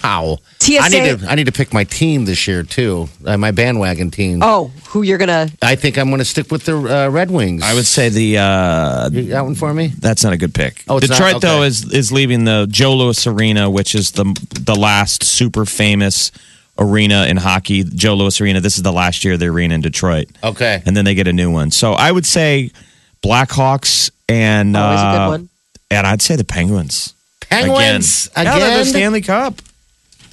Wow. 0.02 0.38
TSA 0.60 0.78
I 0.80 0.88
need 0.88 1.18
to. 1.20 1.26
I 1.30 1.34
need 1.34 1.46
to 1.46 1.52
pick 1.52 1.72
my 1.72 1.84
team 1.84 2.24
this 2.26 2.46
year 2.46 2.62
too. 2.62 3.08
Uh, 3.24 3.36
my 3.38 3.52
bandwagon 3.52 4.10
team. 4.10 4.40
Oh, 4.42 4.70
who 4.88 5.02
you're 5.02 5.18
going 5.18 5.28
to. 5.28 5.50
I 5.62 5.76
think 5.76 5.96
I'm 5.98 6.08
going 6.08 6.18
to 6.18 6.24
stick 6.24 6.50
with 6.50 6.64
the 6.64 6.76
uh, 6.76 7.08
Red 7.10 7.30
Wings. 7.30 7.62
I 7.62 7.72
would 7.74 7.86
say 7.86 8.08
the 8.10 8.38
uh, 8.38 9.08
You 9.10 9.28
got 9.30 9.44
one 9.44 9.54
for 9.54 9.72
me? 9.72 9.88
that's 9.98 10.24
not 10.24 10.32
a 10.32 10.36
good 10.36 10.52
pick. 10.54 10.84
Oh, 10.88 10.98
it's 10.98 11.08
not? 11.08 11.16
Detroit 11.18 11.42
though 11.42 11.58
Okay. 11.58 11.68
is 11.68 11.90
is 11.92 12.12
leaving 12.12 12.44
the 12.44 12.66
Joe 12.70 12.94
Louis 12.96 13.26
Arena, 13.26 13.70
which 13.70 13.94
is 13.94 14.10
the 14.12 14.24
the 14.60 14.74
last 14.74 15.22
super 15.24 15.64
famous 15.64 16.32
arena 16.78 17.26
in 17.26 17.36
hockey. 17.36 17.82
Joe 17.84 18.14
Louis 18.14 18.40
Arena. 18.40 18.60
This 18.60 18.76
is 18.76 18.82
the 18.82 18.92
last 18.92 19.24
year 19.24 19.34
of 19.34 19.40
the 19.40 19.46
arena 19.46 19.74
in 19.74 19.80
Detroit. 19.80 20.28
Okay. 20.42 20.82
and 20.86 20.96
then 20.96 21.04
they 21.04 21.14
get 21.14 21.26
a 21.26 21.32
new 21.32 21.50
one. 21.50 21.70
So 21.70 21.92
I 21.92 22.10
would 22.12 22.26
say 22.26 22.70
Blackhawks 23.22 24.10
and 24.28 24.76
Always 24.76 25.00
a 25.00 25.04
uh, 25.04 25.12
good 25.26 25.30
one. 25.32 25.48
and 25.90 26.06
I'd 26.06 26.22
say 26.22 26.36
the 26.36 26.44
Penguins. 26.44 27.14
Penguins 27.40 28.26
again. 28.36 28.46
again. 28.46 28.58
Yeah, 28.60 28.66
they're 28.68 28.78
the 28.78 28.84
Stanley 28.90 29.20
Cup. 29.22 29.54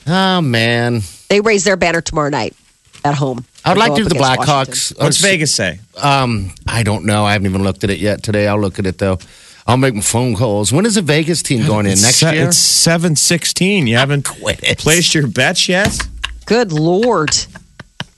oh 0.08 0.42
man, 0.42 1.02
They 1.30 1.42
raise 1.42 1.64
their 1.64 1.78
banner 1.78 2.02
tomorrow 2.02 2.30
night 2.30 2.56
at 3.04 3.16
home. 3.16 3.46
I 3.64 3.70
would 3.70 3.76
They 3.78 3.80
like 3.80 3.90
go 3.90 3.96
to 3.98 4.04
do 4.04 4.10
the 4.10 4.16
against 4.16 4.40
Blackhawks. 4.42 5.02
What's 5.02 5.24
Uh, 5.24 5.28
Vegas 5.28 5.54
say? 5.56 5.80
Um, 6.02 6.52
I 6.68 6.84
don't 6.84 7.06
know. 7.06 7.26
I 7.26 7.34
haven't 7.34 7.48
even 7.48 7.64
looked 7.64 7.84
at 7.84 7.90
it 7.90 8.00
yet 8.00 8.22
today. 8.22 8.48
I'll 8.48 8.60
look 8.60 8.78
at 8.80 8.86
it 8.86 8.98
though. 9.00 9.18
I'll 9.68 9.78
make 9.78 9.96
my 9.96 10.02
phone 10.02 10.36
calls. 10.36 10.72
When 10.72 10.86
is 10.86 10.94
the 10.96 11.02
Vegas 11.02 11.42
team 11.42 11.66
going 11.66 11.88
in 11.88 11.94
next 11.94 12.18
se- 12.18 12.36
year? 12.36 12.48
It's 12.50 12.58
seven 12.58 13.16
sixteen. 13.16 13.88
You 13.88 13.98
haven't 13.98 14.26
Quit 14.26 14.60
it. 14.64 14.78
placed 14.78 15.16
your 15.16 15.26
bets 15.28 15.68
yet. 15.68 15.98
Good 16.46 16.72
Lord. 16.72 17.36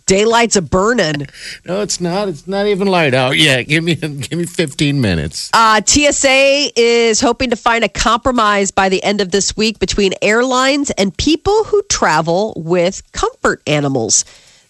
Daylight's 0.05 0.55
a 0.55 0.61
burning. 0.61 1.27
No, 1.65 1.81
it's 1.81 1.99
not. 1.99 2.29
It's 2.29 2.47
not 2.47 2.65
even 2.65 2.87
light 2.87 3.13
out 3.13 3.37
yet. 3.37 3.63
Give 3.63 3.83
me 3.83 3.95
give 3.95 4.31
me 4.31 4.45
15 4.45 5.01
minutes. 5.01 5.49
Uh, 5.53 5.81
TSA 5.85 6.71
is 6.77 7.19
hoping 7.19 7.49
to 7.49 7.57
find 7.57 7.83
a 7.83 7.89
compromise 7.89 8.71
by 8.71 8.87
the 8.87 9.03
end 9.03 9.19
of 9.19 9.31
this 9.31 9.55
week 9.57 9.79
between 9.79 10.13
airlines 10.21 10.91
and 10.91 11.15
people 11.17 11.65
who 11.65 11.81
travel 11.83 12.53
with 12.55 13.01
comfort 13.11 13.61
animals. 13.67 14.23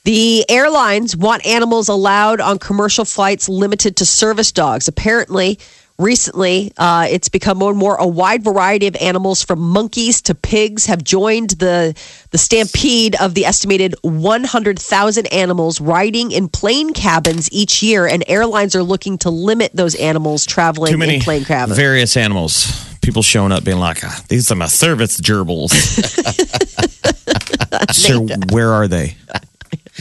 The 0.05 0.49
airlines 0.49 1.15
want 1.15 1.45
animals 1.45 1.87
allowed 1.87 2.39
on 2.39 2.57
commercial 2.57 3.05
flights 3.05 3.47
limited 3.47 3.97
to 3.97 4.05
service 4.05 4.51
dogs. 4.51 4.87
Apparently, 4.87 5.59
recently, 5.99 6.71
uh, 6.77 7.07
it's 7.09 7.29
become 7.29 7.57
more 7.57 7.71
and 7.71 7.79
more 7.79 7.95
a 7.95 8.07
wide 8.07 8.43
variety 8.43 8.87
of 8.87 8.95
animals 8.97 9.43
from 9.43 9.59
monkeys 9.59 10.21
to 10.23 10.35
pigs 10.35 10.85
have 10.85 11.03
joined 11.03 11.51
the 11.51 11.95
the 12.31 12.37
stampede 12.37 13.15
of 13.19 13.33
the 13.33 13.45
estimated 13.45 13.95
100,000 14.01 15.25
animals 15.27 15.81
riding 15.81 16.31
in 16.31 16.49
plane 16.49 16.93
cabins 16.93 17.49
each 17.51 17.81
year, 17.81 18.05
and 18.07 18.23
airlines 18.27 18.75
are 18.75 18.83
looking 18.83 19.17
to 19.19 19.29
limit 19.29 19.71
those 19.73 19.95
animals 19.95 20.45
traveling 20.45 20.91
Too 20.91 20.97
many 20.97 21.15
in 21.15 21.21
plane 21.21 21.45
cabins. 21.45 21.77
various 21.77 22.17
animals. 22.17 22.83
People 23.01 23.23
showing 23.23 23.53
up 23.53 23.63
being 23.63 23.79
like, 23.79 24.03
"Ah, 24.03 24.21
"These 24.27 24.51
are 24.51 24.55
my 24.55 24.67
service 24.67 25.19
gerbils." 25.21 25.71
Sir, 27.93 28.19
where 28.51 28.73
are 28.73 28.87
they? 28.87 29.15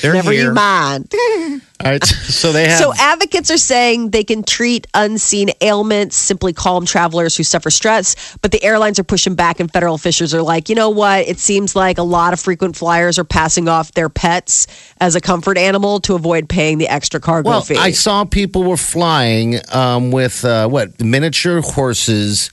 They're 0.03 0.13
Never 0.15 0.31
here. 0.33 0.45
you 0.49 0.53
mind. 0.53 1.13
All 1.85 1.91
right. 1.93 2.05
So 2.05 2.53
they 2.53 2.69
have. 2.69 2.79
So 2.79 2.93
advocates 2.99 3.51
are 3.51 3.59
saying 3.59 4.11
they 4.11 4.25
can 4.25 4.43
treat 4.43 4.87
unseen 4.95 5.51
ailments, 5.61 6.17
simply 6.17 6.53
calm 6.53 6.85
travelers 6.87 7.37
who 7.37 7.43
suffer 7.43 7.71
stress, 7.71 8.37
but 8.43 8.51
the 8.53 8.63
airlines 8.63 8.99
are 8.99 9.05
pushing 9.05 9.35
back 9.35 9.61
and 9.61 9.71
federal 9.73 9.95
officials 9.95 10.33
are 10.35 10.43
like, 10.43 10.69
you 10.69 10.75
know 10.75 10.91
what? 10.91 11.27
It 11.29 11.39
seems 11.39 11.77
like 11.77 11.99
a 11.99 12.03
lot 12.03 12.33
of 12.33 12.41
frequent 12.41 12.77
flyers 12.77 13.19
are 13.19 13.25
passing 13.25 13.69
off 13.69 13.93
their 13.93 14.09
pets 14.09 14.67
as 15.01 15.15
a 15.17 15.21
comfort 15.21 15.59
animal 15.59 16.01
to 16.01 16.15
avoid 16.15 16.49
paying 16.49 16.79
the 16.79 16.89
extra 16.89 17.21
cargo 17.21 17.49
well, 17.49 17.61
fee. 17.63 17.77
I 17.77 17.91
saw 17.93 18.25
people 18.25 18.65
were 18.65 18.77
flying 18.79 19.57
um, 19.73 20.11
with 20.11 20.45
uh, 20.45 20.69
what 20.69 21.01
miniature 21.01 21.61
horses, 21.63 22.51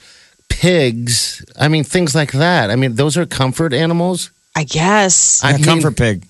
pigs. 0.50 1.44
I 1.60 1.68
mean, 1.68 1.84
things 1.84 2.14
like 2.16 2.32
that. 2.34 2.70
I 2.72 2.76
mean, 2.76 2.96
those 2.96 3.18
are 3.18 3.26
comfort 3.26 3.74
animals. 3.74 4.32
I 4.56 4.64
guess. 4.66 5.44
I 5.44 5.52
A 5.52 5.56
mean- 5.56 5.64
comfort 5.64 5.98
pig. 5.98 6.26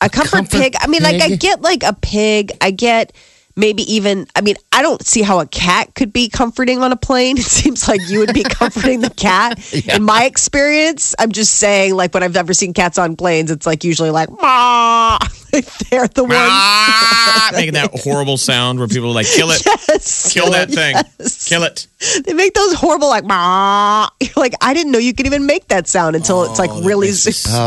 A 0.00 0.08
comfort, 0.08 0.30
comfort 0.30 0.58
pig. 0.58 0.74
I 0.80 0.86
mean, 0.86 1.02
like 1.02 1.20
I 1.20 1.36
get 1.36 1.62
like 1.62 1.82
a 1.82 1.92
pig. 1.92 2.52
I 2.60 2.70
get 2.70 3.12
maybe 3.56 3.82
even. 3.92 4.26
I 4.34 4.40
mean, 4.40 4.56
I 4.72 4.82
don't 4.82 5.04
see 5.04 5.22
how 5.22 5.40
a 5.40 5.46
cat 5.46 5.94
could 5.94 6.12
be 6.12 6.28
comforting 6.28 6.82
on 6.82 6.92
a 6.92 6.96
plane. 6.96 7.36
It 7.40 7.44
seems 7.44 7.88
like 7.88 8.00
you 8.08 8.20
would 8.20 8.34
be 8.34 8.42
comforting 8.42 9.00
the 9.00 9.10
cat. 9.10 9.58
In 9.94 10.02
my 10.02 10.24
experience, 10.24 11.14
I'm 11.18 11.32
just 11.32 11.54
saying, 11.54 11.94
like 11.94 12.14
when 12.14 12.22
I've 12.22 12.36
ever 12.36 12.54
seen 12.54 12.72
cats 12.72 12.98
on 12.98 13.16
planes, 13.16 13.50
it's 13.50 13.66
like 13.66 13.84
usually 13.84 14.10
like, 14.10 14.30
"Meow." 14.30 15.18
Like, 15.52 15.66
they're 15.90 16.06
the 16.08 16.22
ones. 16.24 16.34
Ah, 16.36 17.50
making 17.54 17.74
that 17.74 17.90
horrible 17.92 18.36
sound 18.36 18.78
where 18.78 18.88
people 18.88 19.10
are 19.10 19.14
like, 19.14 19.26
kill 19.26 19.50
it, 19.50 19.62
Yes. 19.66 20.32
kill 20.32 20.50
that 20.52 20.70
thing, 20.70 20.96
Yes. 21.18 21.48
kill 21.48 21.62
it. 21.64 21.86
They 22.24 22.32
make 22.34 22.54
those 22.54 22.74
horrible 22.74 23.08
like. 23.08 23.24
"Meow." 23.24 24.08
You're 24.20 24.30
like 24.36 24.54
I 24.60 24.74
didn't 24.74 24.92
know 24.92 24.98
you 24.98 25.12
could 25.14 25.26
even 25.26 25.46
make 25.46 25.68
that 25.68 25.86
sound 25.88 26.16
until 26.16 26.44
it's 26.44 26.58
like 26.58 26.70
really. 26.84 27.08
Oh, 27.08 27.12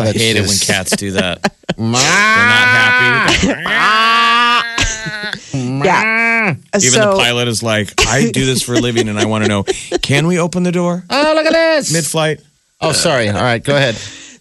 I 0.02 0.06
that's 0.06 0.18
hate 0.18 0.36
it 0.38 0.42
when 0.48 0.58
cats 0.58 0.96
do 0.96 1.12
that. 1.12 1.42
They're 1.78 1.86
not 1.86 2.00
happy. 2.00 3.48
yeah. 5.54 6.56
Even 6.76 6.82
so, 6.82 7.12
the 7.12 7.18
pilot 7.18 7.48
is 7.48 7.64
like, 7.64 7.94
I 8.08 8.30
do 8.32 8.46
this 8.46 8.62
for 8.62 8.74
a 8.74 8.80
living, 8.80 9.10
and 9.10 9.20
I 9.20 9.26
want 9.26 9.44
to 9.44 9.48
know, 9.50 9.64
can 10.02 10.28
we 10.28 10.40
open 10.40 10.64
the 10.64 10.72
door 10.72 11.04
Oh, 11.10 11.34
look 11.36 11.46
at 11.46 11.54
this. 11.54 11.92
mid-flight? 11.94 12.42
oh, 12.82 12.92
sorry. 12.92 13.30
All 13.30 13.42
right, 13.42 13.64
go 13.64 13.76
ahead. 13.76 13.96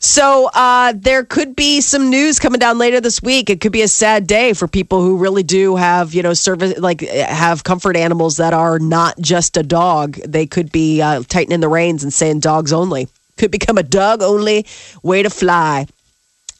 So 0.04 0.50
uh, 0.52 0.94
there 0.96 1.24
could 1.24 1.54
be 1.54 1.80
some 1.80 2.10
news 2.10 2.40
coming 2.40 2.58
down 2.58 2.76
later 2.76 3.00
this 3.00 3.22
week. 3.22 3.48
It 3.48 3.60
could 3.60 3.70
be 3.70 3.82
a 3.82 3.88
sad 3.88 4.26
day 4.26 4.52
for 4.52 4.66
people 4.66 5.00
who 5.00 5.16
really 5.16 5.44
do 5.44 5.76
have, 5.76 6.12
you 6.12 6.24
know, 6.24 6.34
service 6.34 6.76
like 6.76 7.02
have 7.02 7.62
comfort 7.62 7.96
animals 7.96 8.36
that 8.38 8.52
are 8.52 8.80
not 8.80 9.16
just 9.20 9.56
a 9.56 9.62
dog. 9.62 10.14
They 10.26 10.44
could 10.44 10.72
be 10.72 11.00
uh, 11.00 11.22
tightening 11.28 11.60
the 11.60 11.68
reins 11.68 12.02
and 12.02 12.12
saying 12.12 12.40
dogs 12.40 12.72
only. 12.72 13.06
Could 13.38 13.52
become 13.52 13.78
a 13.78 13.84
dog 13.84 14.22
only 14.22 14.66
way 15.04 15.22
to 15.22 15.30
fly. 15.30 15.86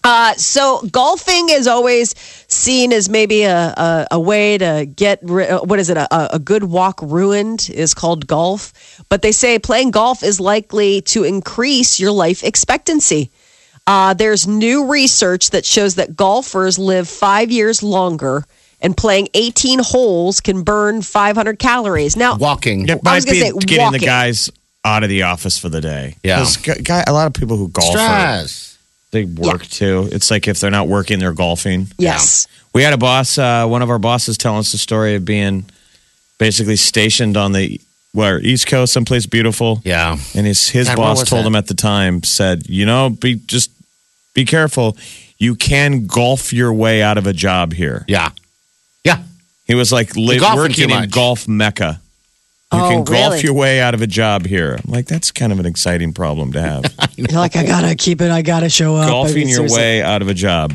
Uh, 0.05 0.35
so 0.35 0.83
golfing 0.91 1.49
is 1.51 1.67
always 1.69 2.15
seen 2.49 2.93
as 2.93 3.09
maybe 3.09 3.43
a, 3.45 3.69
a, 3.77 4.07
a 4.13 4.21
way 4.21 4.59
to 4.59 4.85
get 4.97 5.21
ri- 5.23 5.47
uh, 5.47 5.61
what 5.63 5.79
is 5.79 5.91
it 5.91 5.97
a, 5.97 6.35
a 6.35 6.39
good 6.41 6.65
walk 6.65 7.01
ruined 7.03 7.71
is 7.73 7.95
called 7.95 8.27
golf 8.27 8.73
but 9.09 9.23
they 9.23 9.31
say 9.33 9.59
playing 9.61 9.91
golf 9.93 10.23
is 10.25 10.41
likely 10.41 11.01
to 11.03 11.23
increase 11.25 12.01
your 12.01 12.11
life 12.11 12.43
expectancy 12.43 13.31
uh, 13.87 14.13
there's 14.15 14.47
new 14.47 14.91
research 14.91 15.51
that 15.51 15.65
shows 15.65 15.95
that 15.95 16.17
golfers 16.17 16.79
live 16.79 17.09
five 17.09 17.51
years 17.53 17.83
longer 17.83 18.45
and 18.81 18.97
playing 18.97 19.29
18 19.35 19.79
holes 19.83 20.41
can 20.41 20.63
burn 20.65 21.01
500 21.03 21.59
calories 21.61 22.17
now 22.17 22.37
Walking. 22.37 22.89
It 22.89 22.99
I 22.99 23.01
might 23.05 23.15
was 23.17 23.25
gonna 23.25 23.35
be 23.35 23.41
say 23.41 23.53
getting 23.67 23.93
the 23.93 23.99
guys 24.01 24.51
out 24.85 25.05
of 25.05 25.09
the 25.09 25.23
office 25.23 25.59
for 25.59 25.69
the 25.69 25.81
day. 25.81 26.17
Yeah. 26.25 26.39
'Cause 26.39 26.57
gu- 26.57 26.83
guy, 26.83 27.05
a 27.07 27.13
lot 27.13 27.29
of 27.29 27.35
people 27.35 27.57
who 27.57 27.69
golf, 27.69 27.95
are, 27.95 27.99
Stress. 27.99 28.72
They 29.13 29.25
work 29.25 29.67
too. 29.67 30.09
It's 30.11 30.31
like 30.31 30.49
if 30.49 30.59
they're 30.61 30.71
not 30.71 30.89
working, 30.89 31.19
they're 31.19 31.33
golfing. 31.33 31.89
yes 31.99 32.47
We 32.75 32.83
had 32.83 32.93
a 32.93 32.99
boss, 32.99 33.39
uh, 33.39 33.67
one 33.67 33.83
of 33.83 33.91
our 33.91 33.99
bosses 33.99 34.37
telling 34.37 34.59
us 34.59 34.73
the 34.73 34.79
story 34.79 35.15
of 35.15 35.25
being 35.25 35.67
basically 36.39 36.77
stationed 36.77 37.37
on 37.37 37.53
the 37.53 37.81
where 38.13 38.41
East 38.41 38.67
Coast, 38.67 38.93
someplace 38.93 39.25
beautiful. 39.27 39.81
Yeah. 39.85 40.19
And 40.35 40.47
his 40.47 40.69
his 40.69 40.89
God, 40.89 40.99
where 40.99 41.07
boss 41.07 41.21
was 41.21 41.29
told 41.31 41.45
that? 41.45 41.49
him 41.49 41.57
at 41.57 41.67
the 41.67 41.75
time, 41.75 42.23
said, 42.23 42.69
you 42.69 42.85
know, 42.85 43.09
be 43.11 43.37
just 43.47 43.71
be 44.35 44.45
careful. 44.45 44.97
You 45.39 45.55
can 45.55 46.07
golf 46.07 46.53
your 46.53 46.73
way 46.73 47.03
out 47.03 47.17
of 47.19 47.27
a 47.27 47.33
job 47.33 47.73
here. 47.73 48.05
Yeah. 48.09 48.31
Yeah. 49.05 49.23
He 49.67 49.75
was 49.75 49.93
like 49.93 50.15
li- 50.15 50.39
golfing 50.39 50.57
working 50.59 50.75
too 50.75 50.83
in 50.85 50.91
much. 50.91 51.11
golf 51.11 51.49
mecca. 51.49 52.02
You 52.73 52.79
Oh, 52.79 52.89
can 52.89 53.05
golf 53.05 53.09
really? 53.33 53.41
your 53.43 53.55
way 53.55 53.81
out 53.81 53.95
of 53.95 54.03
a 54.03 54.07
job 54.07 54.47
here. 54.47 54.79
I'm 54.83 54.91
like, 54.91 55.07
that's 55.07 55.31
kind 55.31 55.53
of 55.53 55.59
an 55.61 55.67
exciting 55.67 56.13
problem 56.13 56.53
to 56.53 56.61
have. 56.61 56.85
you're 57.17 57.29
like 57.29 57.55
i 57.57 57.65
gotta 57.67 57.95
keep 57.95 58.21
it 58.23 58.31
i 58.31 58.41
gotta 58.43 58.69
show 58.71 58.97
up 58.97 59.05
I 59.07 59.11
Golfing 59.11 59.35
mean, 59.35 59.49
your 59.49 59.57
seriously. 59.69 59.79
way 59.79 60.03
out 60.03 60.23
of 60.23 60.29
a 60.29 60.35
job. 60.35 60.73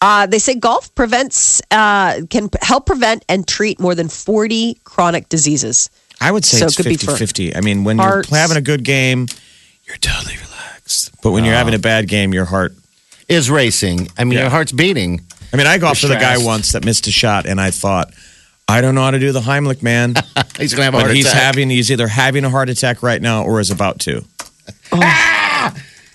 Uh, 0.00 0.26
they 0.26 0.38
say 0.40 0.54
golf 0.56 0.92
prevents 0.96 1.62
uh, 1.70 2.20
can 2.28 2.50
help 2.60 2.86
prevent 2.86 3.24
and 3.28 3.46
treat 3.46 3.78
more 3.80 3.94
than 3.94 4.08
40 4.08 4.74
chronic 4.84 5.28
diseases. 5.28 5.88
I 6.20 6.30
would 6.32 6.44
say 6.44 6.58
So 6.58 6.66
it's 6.66 6.74
it 6.74 6.82
could 6.82 6.88
be 6.88 6.96
50 6.96 7.06
for 7.06 7.16
50. 7.16 7.56
I 7.56 7.60
mean, 7.60 7.84
when 7.84 7.98
hearts. 7.98 8.28
you're 8.30 8.38
having 8.40 8.56
a 8.56 8.60
good 8.60 8.82
game, 8.84 9.28
you're 9.84 9.96
totally 9.98 10.34
relaxed. 10.36 11.12
But 11.22 11.30
when 11.30 11.44
you're 11.44 11.54
having 11.54 11.74
a 11.74 11.78
bad 11.78 12.08
game, 12.08 12.34
your 12.34 12.44
heart. 12.46 12.74
Is 13.28 13.48
racing. 13.48 14.08
I 14.18 14.24
mean, 14.24 14.32
Yeah. 14.34 14.40
your 14.40 14.50
heart's 14.50 14.72
beating. 14.72 15.20
I 15.52 15.56
mean, 15.56 15.66
I 15.68 15.78
golfed 15.78 16.02
You're 16.02 16.10
with 16.10 16.18
a 16.18 16.20
guy 16.20 16.36
once 16.38 16.72
that 16.72 16.84
missed 16.84 17.06
a 17.06 17.12
shot, 17.12 17.46
and 17.46 17.60
I 17.60 17.70
thought, 17.70 18.12
I 18.72 18.80
don't 18.80 18.94
know 18.94 19.02
how 19.02 19.10
to 19.10 19.18
do 19.18 19.32
the 19.32 19.40
Heimlich, 19.40 19.82
man. 19.82 20.14
He's 20.58 20.72
going 20.72 20.78
to 20.80 20.84
have 20.84 20.94
a 20.94 20.96
but 20.96 21.02
heart 21.02 21.14
he's 21.14 21.26
attack. 21.26 21.42
having, 21.42 21.68
he's 21.68 21.90
either 21.90 22.08
having 22.08 22.44
a 22.44 22.50
heart 22.50 22.70
attack 22.70 23.02
right 23.02 23.20
now 23.20 23.44
or 23.44 23.60
is 23.60 23.70
about 23.70 23.98
to. 24.00 24.24
Oh. 24.92 24.98
Ah! 25.02 25.74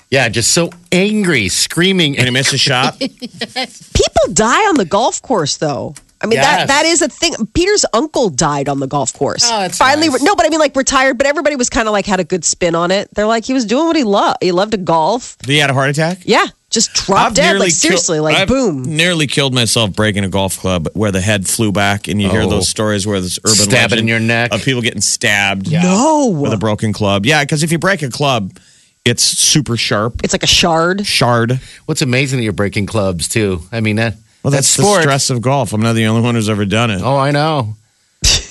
yeah, 0.10 0.28
just 0.30 0.54
so 0.54 0.72
angry, 0.92 1.50
screaming. 1.50 2.18
And 2.18 2.26
he 2.26 2.32
missed 2.32 2.54
a 2.54 2.58
shot. 2.58 2.98
People 3.00 4.34
die 4.34 4.68
on 4.70 4.76
the 4.76 4.86
golf 4.86 5.22
course, 5.22 5.58
though. 5.58 5.94
I 6.20 6.26
mean 6.26 6.40
that 6.40 6.68
that 6.70 6.86
is 6.86 7.04
a 7.04 7.10
thing. 7.10 7.34
Peter's 7.54 7.86
uncle 7.94 8.30
died 8.30 8.70
on 8.70 8.80
the 8.80 8.88
golf 8.88 9.14
course. 9.14 9.44
Oh, 9.46 9.60
that's 9.60 9.78
Finally, 9.78 10.10
nice. 10.10 10.24
no, 10.24 10.36
but 10.36 10.48
I 10.48 10.50
mean 10.50 10.60
like 10.60 10.76
retired. 10.76 11.16
But 11.16 11.28
everybody 11.28 11.56
was 11.56 11.70
kind 11.70 11.88
of 11.88 11.92
like 11.92 12.08
had 12.08 12.20
a 12.20 12.24
good 12.24 12.44
spin 12.44 12.74
on 12.74 12.90
it. 12.90 13.08
They're 13.14 13.28
like 13.28 13.46
he 13.46 13.54
was 13.54 13.66
doing 13.66 13.86
what 13.86 13.96
he 13.96 14.04
loved. 14.04 14.38
He 14.42 14.52
loved 14.52 14.72
to 14.72 14.78
golf. 14.78 15.38
He 15.46 15.60
had 15.60 15.70
a 15.70 15.74
heart 15.74 15.92
attack? 15.92 16.20
Yeah, 16.24 16.48
just 16.70 16.94
dropped 16.94 17.36
dead. 17.36 17.54
Like 17.60 17.70
kill- 17.70 17.76
seriously, 17.76 18.20
like 18.20 18.36
I've 18.38 18.48
boom. 18.48 18.84
Nearly 18.84 19.26
killed 19.28 19.54
myself 19.54 19.94
breaking 19.94 20.24
a 20.24 20.30
golf 20.30 20.58
club 20.60 20.88
where 20.94 21.12
the 21.12 21.22
head 21.22 21.48
flew 21.48 21.72
back, 21.72 22.08
and 22.08 22.22
you 22.22 22.30
hear 22.30 22.42
Oh. 22.42 22.50
those 22.50 22.68
stories 22.68 23.08
where 23.08 23.22
this 23.22 23.40
urban 23.46 23.56
Stab 23.56 23.72
it 23.72 23.82
legend 23.92 24.00
in 24.02 24.08
your 24.08 24.20
neck. 24.20 24.54
of 24.54 24.64
people 24.64 24.82
getting 24.82 25.02
stabbed 25.02 25.72
No, 25.72 26.28
with 26.28 26.52
a 26.54 26.58
broken 26.58 26.94
club. 26.94 27.26
Yeah, 27.26 27.44
because 27.44 27.64
if 27.64 27.72
you 27.72 27.80
break 27.80 28.02
a 28.02 28.10
club, 28.10 28.58
it's 29.06 29.24
super 29.24 29.78
sharp, 29.78 30.20
it's 30.24 30.34
like 30.34 30.44
a 30.44 30.48
shard. 30.48 31.06
shard. 31.08 31.60
What's 31.86 32.02
amazing 32.02 32.40
that 32.40 32.44
you're 32.44 32.52
breaking 32.54 32.88
clubs, 32.88 33.28
too. 33.30 33.62
I 33.72 33.80
mean, 33.80 33.96
that, 33.96 34.16
Well, 34.44 34.52
that's, 34.52 34.76
the 34.76 34.84
sport. 34.84 35.02
stress 35.04 35.30
of 35.30 35.42
golf. 35.42 35.72
I'm 35.74 35.82
not 35.82 35.94
the 35.94 36.06
only 36.08 36.22
one 36.22 36.36
who's 36.36 36.50
ever 36.50 36.66
done 36.66 36.92
it. 36.92 37.02
Oh, 37.02 37.18
I 37.18 37.32
know. 37.32 37.76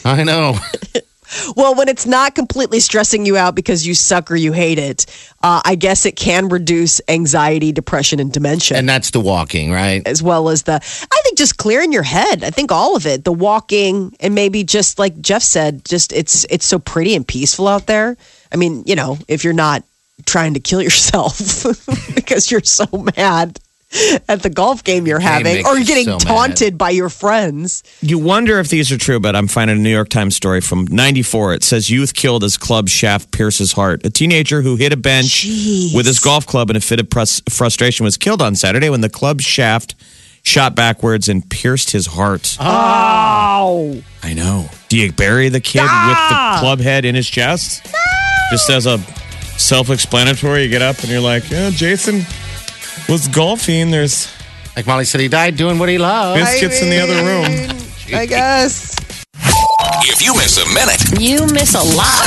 I 0.04 0.24
know. 0.24 0.56
Well, 1.56 1.74
when 1.74 1.88
it's 1.88 2.06
not 2.06 2.34
completely 2.34 2.80
stressing 2.80 3.26
you 3.26 3.36
out 3.36 3.54
because 3.54 3.86
you 3.86 3.94
suck 3.94 4.30
or 4.30 4.36
you 4.36 4.52
hate 4.52 4.78
it, 4.78 5.06
uh, 5.42 5.60
I 5.64 5.74
guess 5.74 6.06
it 6.06 6.16
can 6.16 6.48
reduce 6.48 7.00
anxiety, 7.08 7.72
depression, 7.72 8.20
and 8.20 8.32
dementia. 8.32 8.76
and 8.76 8.88
that's 8.88 9.10
the 9.10 9.20
walking, 9.20 9.70
right? 9.70 10.02
as 10.06 10.22
well 10.22 10.48
as 10.48 10.64
the 10.64 10.74
I 10.74 11.20
think 11.22 11.38
just 11.38 11.56
clearing 11.58 11.92
your 11.92 12.02
head. 12.02 12.44
I 12.44 12.50
think 12.50 12.72
all 12.72 12.96
of 12.96 13.06
it, 13.06 13.24
the 13.24 13.32
walking 13.32 14.14
and 14.20 14.34
maybe 14.34 14.64
just 14.64 14.98
like 14.98 15.20
Jeff 15.20 15.42
said, 15.42 15.84
just 15.84 16.12
it's 16.12 16.44
it's 16.50 16.66
so 16.66 16.78
pretty 16.78 17.14
and 17.14 17.26
peaceful 17.26 17.68
out 17.68 17.86
there. 17.86 18.16
I 18.52 18.56
mean, 18.56 18.82
you 18.86 18.96
know, 18.96 19.18
if 19.28 19.44
you're 19.44 19.52
not 19.52 19.82
trying 20.24 20.54
to 20.54 20.60
kill 20.60 20.82
yourself 20.88 21.38
because 22.14 22.50
you're 22.50 22.62
so 22.62 22.86
mad 23.16 23.58
at 24.28 24.42
the 24.42 24.50
golf 24.50 24.82
game 24.82 25.06
you're 25.06 25.20
having 25.20 25.64
or 25.64 25.76
you're 25.76 25.84
getting 25.84 26.04
so 26.04 26.12
mad. 26.12 26.20
taunted 26.20 26.76
by 26.78 26.90
your 26.90 27.08
friends. 27.08 27.82
You 28.00 28.18
wonder 28.18 28.58
if 28.58 28.68
these 28.68 28.90
are 28.90 28.98
true, 28.98 29.20
but 29.20 29.36
I'm 29.36 29.46
finding 29.46 29.76
a 29.76 29.80
New 29.80 29.90
York 29.90 30.08
Times 30.08 30.34
story 30.34 30.60
from 30.60 30.86
94. 30.86 31.54
It 31.54 31.64
says 31.64 31.88
youth 31.88 32.14
killed 32.14 32.42
as 32.44 32.56
club 32.56 32.88
shaft 32.88 33.30
pierces 33.30 33.72
heart. 33.72 34.04
A 34.04 34.10
teenager 34.10 34.62
who 34.62 34.76
hit 34.76 34.92
a 34.92 34.96
bench 34.96 35.46
Jeez. 35.46 35.94
with 35.94 36.06
his 36.06 36.18
golf 36.18 36.46
club 36.46 36.70
in 36.70 36.76
a 36.76 36.80
fit 36.80 37.00
of 37.00 37.08
prus- 37.08 37.42
frustration 37.48 38.04
was 38.04 38.16
killed 38.16 38.42
on 38.42 38.54
Saturday 38.54 38.90
when 38.90 39.00
the 39.02 39.10
club 39.10 39.40
shaft 39.40 39.94
shot 40.42 40.74
backwards 40.74 41.28
and 41.28 41.48
pierced 41.48 41.90
his 41.90 42.06
heart. 42.06 42.56
Oh. 42.60 44.02
I 44.22 44.34
know. 44.34 44.68
Do 44.88 44.98
you 44.98 45.12
bury 45.12 45.48
the 45.48 45.60
kid 45.60 45.82
with 45.82 45.88
the 45.90 46.56
club 46.60 46.80
head 46.80 47.04
in 47.04 47.14
his 47.14 47.28
chest? 47.28 47.86
Just 48.50 48.68
as 48.70 48.86
a 48.86 48.98
self 49.58 49.90
explanatory, 49.90 50.64
you 50.64 50.68
get 50.68 50.82
up 50.82 50.98
and 51.00 51.08
you're 51.08 51.20
like, 51.20 51.48
yeah, 51.50 51.70
Jason 51.70 52.22
was 53.08 53.28
golfing. 53.28 53.90
There's 53.90 54.28
Like 54.76 54.86
Molly 54.86 55.04
said, 55.04 55.20
he 55.20 55.28
died 55.28 55.56
doing 55.56 55.78
what 55.78 55.88
he 55.88 55.98
loved. 55.98 56.38
biscuits 56.40 56.82
in 56.82 56.90
the 56.90 57.00
other 57.00 57.16
room. 57.24 57.78
I 58.14 58.26
guess. 58.26 58.94
If 60.08 60.22
you 60.22 60.34
miss 60.34 60.56
a 60.58 60.66
minute, 60.74 61.02
You 61.20 61.46
miss 61.52 61.74
a 61.74 61.82
lot 61.82 62.26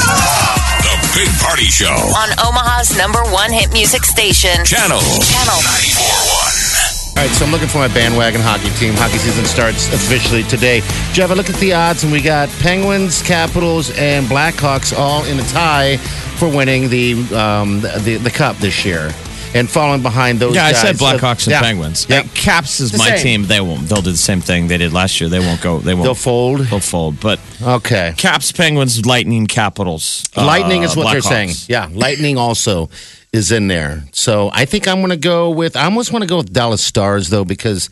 The 0.83 0.95
Big 1.15 1.29
Party 1.39 1.65
Show. 1.65 1.87
on 1.93 2.29
Omaha's 2.45 2.97
number 2.97 3.21
one 3.31 3.51
hit 3.51 3.71
music 3.71 4.03
station. 4.03 4.63
Channel. 4.65 4.99
Channel. 4.99 5.59
94.1. 5.63 7.15
All 7.17 7.25
right, 7.25 7.31
so 7.35 7.45
I'm 7.45 7.51
looking 7.51 7.67
for 7.67 7.79
my 7.79 7.87
bandwagon 7.89 8.39
hockey 8.41 8.69
team. 8.79 8.93
Hockey 8.95 9.17
season 9.17 9.43
starts 9.45 9.87
officially 9.93 10.43
today. 10.43 10.79
Jeff, 11.11 11.31
I 11.31 11.33
look 11.33 11.49
at 11.49 11.55
the 11.57 11.73
odds, 11.73 12.03
and 12.03 12.11
we 12.13 12.21
got 12.21 12.47
Penguins, 12.59 13.21
Capitals, 13.21 13.91
and 13.97 14.25
Blackhawks 14.27 14.97
all 14.97 15.25
in 15.25 15.37
a 15.39 15.43
tie 15.43 15.97
for 16.37 16.47
winning 16.47 16.87
the 16.89 17.13
um, 17.35 17.81
the, 17.81 18.19
the 18.23 18.29
cup 18.31 18.55
this 18.57 18.85
year. 18.85 19.11
And 19.53 19.69
falling 19.69 20.01
behind 20.01 20.39
those 20.39 20.53
Yeah, 20.55 20.65
I 20.65 20.71
guys. 20.73 20.81
said 20.81 20.95
Blackhawks 20.97 21.45
and 21.45 21.51
Yeah. 21.51 21.61
Penguins. 21.61 22.05
Yeah. 22.09 22.19
Uh, 22.19 22.23
Caps 22.35 22.79
is 22.79 22.91
The 22.91 22.97
my 22.99 23.09
same. 23.15 23.19
team. 23.23 23.45
They 23.47 23.61
won't. 23.61 23.87
They'll 23.89 24.01
do 24.01 24.11
the 24.11 24.17
same 24.17 24.41
thing 24.41 24.67
they 24.67 24.77
did 24.77 24.93
last 24.93 25.19
year. 25.19 25.29
They 25.29 25.39
won't 25.39 25.61
go. 25.61 25.79
They 25.79 25.93
won't. 25.93 26.03
They'll 26.03 26.15
fold. 26.15 26.59
They'll 26.61 26.79
fold. 26.79 27.19
But 27.19 27.39
Okay. 27.61 28.13
Caps, 28.17 28.51
Penguins, 28.51 29.05
Lightning, 29.05 29.47
Capitals. 29.47 30.23
uh, 30.37 30.45
Lightning 30.45 30.83
is 30.83 30.95
what 30.95 31.11
they're 31.11 31.21
Blackhawks. 31.21 31.27
saying. 31.29 31.51
Yeah, 31.67 31.87
Lightning 31.91 32.37
also 32.37 32.89
is 33.33 33.51
in 33.51 33.67
there. 33.67 34.03
So 34.11 34.49
I 34.53 34.65
think 34.65 34.87
I'm 34.87 34.97
going 34.99 35.09
to 35.11 35.17
go 35.17 35.49
with. 35.49 35.75
I 35.75 35.85
almost 35.85 36.11
want 36.13 36.23
to 36.23 36.27
go 36.27 36.37
with 36.37 36.51
Dallas 36.53 36.83
Stars 36.83 37.29
though 37.29 37.45
because 37.45 37.89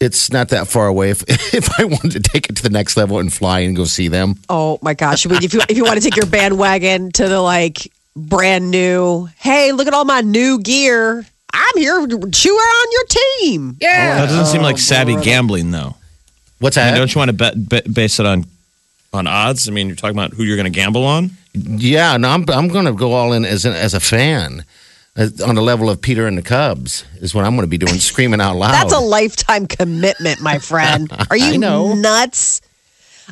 it's 0.00 0.30
not 0.30 0.48
that 0.50 0.68
far 0.68 0.86
away. 0.86 1.10
If 1.10 1.22
if 1.54 1.68
I 1.80 1.84
wanted 1.84 2.12
to 2.12 2.20
take 2.20 2.48
it 2.50 2.56
to 2.56 2.62
the 2.62 2.70
next 2.70 2.96
level 2.96 3.18
and 3.18 3.32
fly 3.32 3.60
and 3.60 3.74
go 3.76 3.84
see 3.84 4.08
them, 4.08 4.34
Oh 4.50 4.78
my 4.82 4.92
gosh! 4.94 5.26
I 5.26 5.30
mean, 5.30 5.42
if 5.42 5.54
you 5.54 5.60
if 5.68 5.76
you 5.76 5.84
want 5.84 5.96
to 5.96 6.04
take 6.04 6.16
your 6.16 6.26
bandwagon 6.26 7.12
to 7.12 7.28
the 7.28 7.40
like 7.40 7.90
brand 8.16 8.70
new, 8.70 9.28
hey, 9.38 9.72
look 9.72 9.86
at 9.86 9.94
all 9.94 10.04
my 10.04 10.22
new 10.22 10.58
gear. 10.60 11.24
I'm 11.52 11.76
here 11.78 12.06
to 12.06 12.30
cheer 12.30 12.52
on 12.52 12.86
your 12.92 13.04
team. 13.08 13.76
Yeah. 13.80 14.20
That 14.20 14.26
doesn't 14.28 14.46
seem 14.46 14.62
like 14.62 14.74
Oh, 14.74 14.78
savvy 14.78 15.16
gambling, 15.16 15.70
though. 15.70 15.94
what's 16.58 16.76
I 16.76 16.84
that? 16.84 16.90
mean, 16.92 16.98
don't 17.00 17.14
you 17.14 17.18
want 17.18 17.28
to 17.30 17.32
bet, 17.36 17.68
bet, 17.68 17.92
base 17.94 18.18
it 18.20 18.26
on 18.26 18.44
on 19.12 19.26
odds? 19.26 19.68
I 19.68 19.72
mean, 19.72 19.86
you're 19.86 19.96
talking 19.96 20.16
about 20.16 20.32
who 20.34 20.42
you're 20.44 20.56
going 20.56 20.70
to 20.70 20.76
gamble 20.76 21.04
on. 21.04 21.30
yeah, 21.54 22.16
no, 22.16 22.28
I'm 22.30 22.44
I'm 22.50 22.68
going 22.68 22.84
to 22.86 22.92
go 22.92 23.12
all 23.12 23.32
in 23.32 23.44
as 23.44 23.64
an, 23.64 23.72
as 23.72 23.94
a 23.94 24.00
fan. 24.00 24.64
uh, 25.16 25.28
On 25.46 25.54
the 25.54 25.62
level 25.62 25.88
of 25.88 26.02
Peter 26.02 26.26
and 26.26 26.36
the 26.36 26.42
Cubs 26.42 27.04
is 27.22 27.34
what 27.34 27.44
I'm 27.46 27.52
going 27.56 27.62
to 27.66 27.70
be 27.70 27.78
doing, 27.78 27.98
screaming 28.00 28.40
out 28.42 28.56
loud. 28.56 28.72
That's 28.72 28.92
a 28.92 28.98
lifetime 29.00 29.66
commitment, 29.66 30.40
my 30.42 30.58
friend. 30.58 31.10
Are 31.30 31.36
you 31.36 31.54
I 31.54 31.56
know. 31.56 31.94
nuts? 31.94 32.60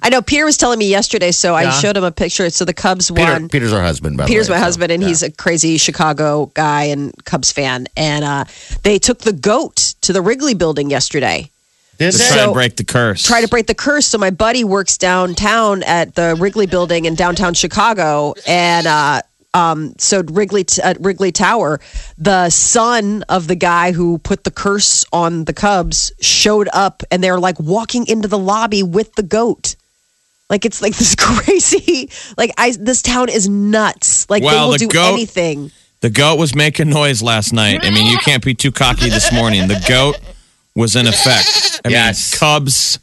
I 0.03 0.09
know 0.09 0.23
Peter 0.23 0.45
was 0.45 0.57
telling 0.57 0.79
me 0.79 0.89
yesterday, 0.89 1.31
so 1.31 1.55
I 1.55 1.71
showed 1.71 1.97
him 1.97 2.05
a 2.05 2.11
picture. 2.11 2.51
So 2.51 2.65
the 2.65 2.75
Cubs 2.75 3.11
Peter, 3.11 3.33
won. 3.33 3.49
Peter's 3.49 3.73
our 3.73 3.83
husband. 3.83 4.17
By 4.17 4.25
the 4.25 4.29
Peter's 4.29 4.49
way, 4.49 4.55
my 4.57 4.61
so, 4.61 4.65
husband, 4.65 4.93
and 4.93 5.03
yeah. 5.03 5.09
he's 5.09 5.23
a 5.23 5.31
crazy 5.31 5.79
Chicago 5.79 6.47
guy 6.55 6.85
and 6.85 7.13
Cubs 7.25 7.53
fan. 7.53 7.87
And 7.97 8.25
uh, 8.25 8.45
they 8.83 8.99
took 8.99 9.21
the 9.21 9.33
goat 9.33 9.95
to 10.03 10.13
the 10.13 10.21
Wrigley 10.21 10.55
building 10.55 10.91
yesterday. 10.91 11.51
Did 11.99 12.13
To 12.13 12.19
they? 12.19 12.27
try 12.27 12.37
So- 12.39 12.45
and 12.45 12.53
break 12.55 12.77
the 12.77 12.85
curse. 12.85 13.23
try 13.23 13.41
to 13.41 13.49
break 13.49 13.67
the 13.69 13.75
curse. 13.75 14.07
So 14.07 14.19
my 14.19 14.31
buddy 14.31 14.65
works 14.65 14.99
downtown 14.99 15.83
at 15.85 16.17
the 16.17 16.35
Wrigley 16.39 16.67
Building 16.67 17.05
in 17.05 17.15
downtown 17.15 17.55
Chicago, 17.55 18.35
and 18.49 18.87
uh, 18.89 19.23
um, 19.55 19.95
so 19.99 20.23
Wrigley 20.25 20.67
at 20.83 21.01
Wrigley 21.01 21.31
Tower, 21.31 21.79
the 22.19 22.51
son 22.51 23.23
of 23.29 23.47
the 23.47 23.55
guy 23.55 23.93
who 23.93 24.19
put 24.19 24.43
the 24.43 24.51
curse 24.51 25.05
on 25.13 25.45
the 25.45 25.53
Cubs 25.53 26.11
showed 26.21 26.69
up, 26.73 27.05
and 27.13 27.23
they're 27.23 27.39
like 27.39 27.61
walking 27.61 28.09
into 28.09 28.27
the 28.27 28.39
lobby 28.39 28.83
with 28.83 29.15
the 29.15 29.23
goat. 29.23 29.77
Like 30.51 30.65
it's 30.65 30.83
like 30.83 30.95
this 30.99 31.15
crazy. 31.15 32.11
Like 32.37 32.53
I, 32.59 32.73
this 32.79 33.03
town 33.03 33.29
is 33.29 33.49
nuts. 33.49 34.29
Like 34.31 34.43
they 34.43 34.49
will 34.49 34.73
the 34.73 34.79
do 34.79 34.89
goat- 34.89 35.13
anything. 35.15 35.71
The 36.01 36.11
goat 36.11 36.39
was 36.39 36.55
making 36.55 36.91
noise 36.91 37.23
last 37.23 37.53
night. 37.55 37.81
I 37.83 37.89
mean, 37.91 38.11
you 38.11 38.19
can't 38.19 38.45
be 38.45 38.53
too 38.55 38.71
cocky 38.71 39.09
this 39.09 39.33
morning. 39.33 39.69
The 39.69 39.83
goat 39.89 40.19
was 40.77 40.97
in 40.97 41.07
effect. 41.07 41.81
I 41.83 41.89
Yes. 41.89 42.33
mean, 42.33 42.39
Cubs 42.41 42.99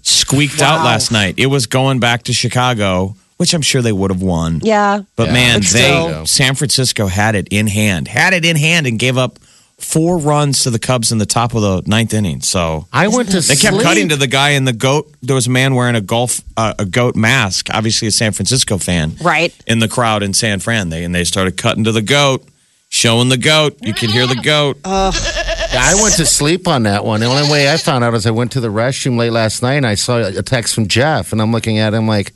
squeaked 0.00 0.62
out 0.62 0.82
last 0.82 1.12
night. 1.12 1.34
It 1.36 1.46
was 1.48 1.66
going 1.66 2.00
back 2.00 2.22
to 2.22 2.32
Chicago, 2.32 3.16
which 3.36 3.52
I'm 3.52 3.60
sure 3.60 3.82
they 3.82 3.92
would 3.92 4.10
have 4.10 4.22
won. 4.22 4.60
Yeah, 4.62 5.02
But 5.14 5.26
Yeah, 5.26 5.32
man, 5.34 5.60
but 5.60 5.68
they. 5.68 6.22
San 6.24 6.54
Francisco 6.54 7.06
had 7.08 7.34
it 7.34 7.48
in 7.50 7.66
hand, 7.66 8.08
had 8.08 8.32
it 8.32 8.46
in 8.46 8.56
hand, 8.56 8.86
and 8.86 8.98
gave 8.98 9.18
up 9.18 9.38
four 9.78 10.18
runs 10.18 10.64
to 10.64 10.70
the 10.70 10.78
Cubs 10.78 11.12
in 11.12 11.18
the 11.18 11.26
top 11.26 11.54
of 11.54 11.62
the 11.62 11.82
ninth 11.86 12.12
inning. 12.12 12.40
So 12.40 12.86
I 12.92 13.08
went 13.08 13.30
to 13.30 13.40
they 13.40 13.56
kept 13.56 13.80
cutting 13.80 14.10
to 14.10 14.16
the 14.16 14.26
guy 14.26 14.50
in 14.50 14.64
the 14.64 14.72
goat. 14.72 15.12
There 15.22 15.34
was 15.34 15.46
a 15.46 15.50
man 15.50 15.74
wearing 15.74 15.94
a 15.94 16.00
golf 16.00 16.40
uh, 16.56 16.74
a 16.78 16.84
goat 16.84 17.16
mask, 17.16 17.68
obviously 17.72 18.08
a 18.08 18.10
San 18.10 18.32
Francisco 18.32 18.78
fan, 18.78 19.16
right. 19.22 19.54
in 19.66 19.78
the 19.78 19.88
crowd 19.88 20.22
in 20.22 20.34
San 20.34 20.60
Fran. 20.60 20.90
They 20.90 21.04
and 21.04 21.14
they 21.14 21.24
started 21.24 21.56
cutting 21.56 21.84
to 21.84 21.92
the 21.92 22.02
goat, 22.02 22.44
showing 22.88 23.28
the 23.28 23.36
goat. 23.36 23.78
You 23.80 23.94
could 23.94 24.10
hear 24.10 24.26
the 24.26 24.40
goat. 24.42 24.78
Uh, 24.88 25.12
I 25.70 26.00
went 26.00 26.14
to 26.14 26.24
sleep 26.24 26.66
on 26.66 26.84
that 26.84 27.04
one. 27.04 27.20
The 27.20 27.26
only 27.26 27.50
way 27.50 27.70
I 27.70 27.76
found 27.76 28.02
out 28.02 28.14
is 28.14 28.26
I 28.26 28.30
went 28.30 28.52
to 28.52 28.60
the 28.60 28.68
restroom 28.68 29.18
late 29.18 29.32
last 29.32 29.62
night 29.62 29.74
and 29.74 29.86
I 29.86 29.96
saw 29.96 30.18
a 30.18 30.42
text 30.42 30.74
from 30.74 30.88
Jeff, 30.88 31.30
and 31.32 31.42
I'm 31.42 31.52
looking 31.52 31.78
at 31.78 31.92
him 31.92 32.08
like, 32.08 32.32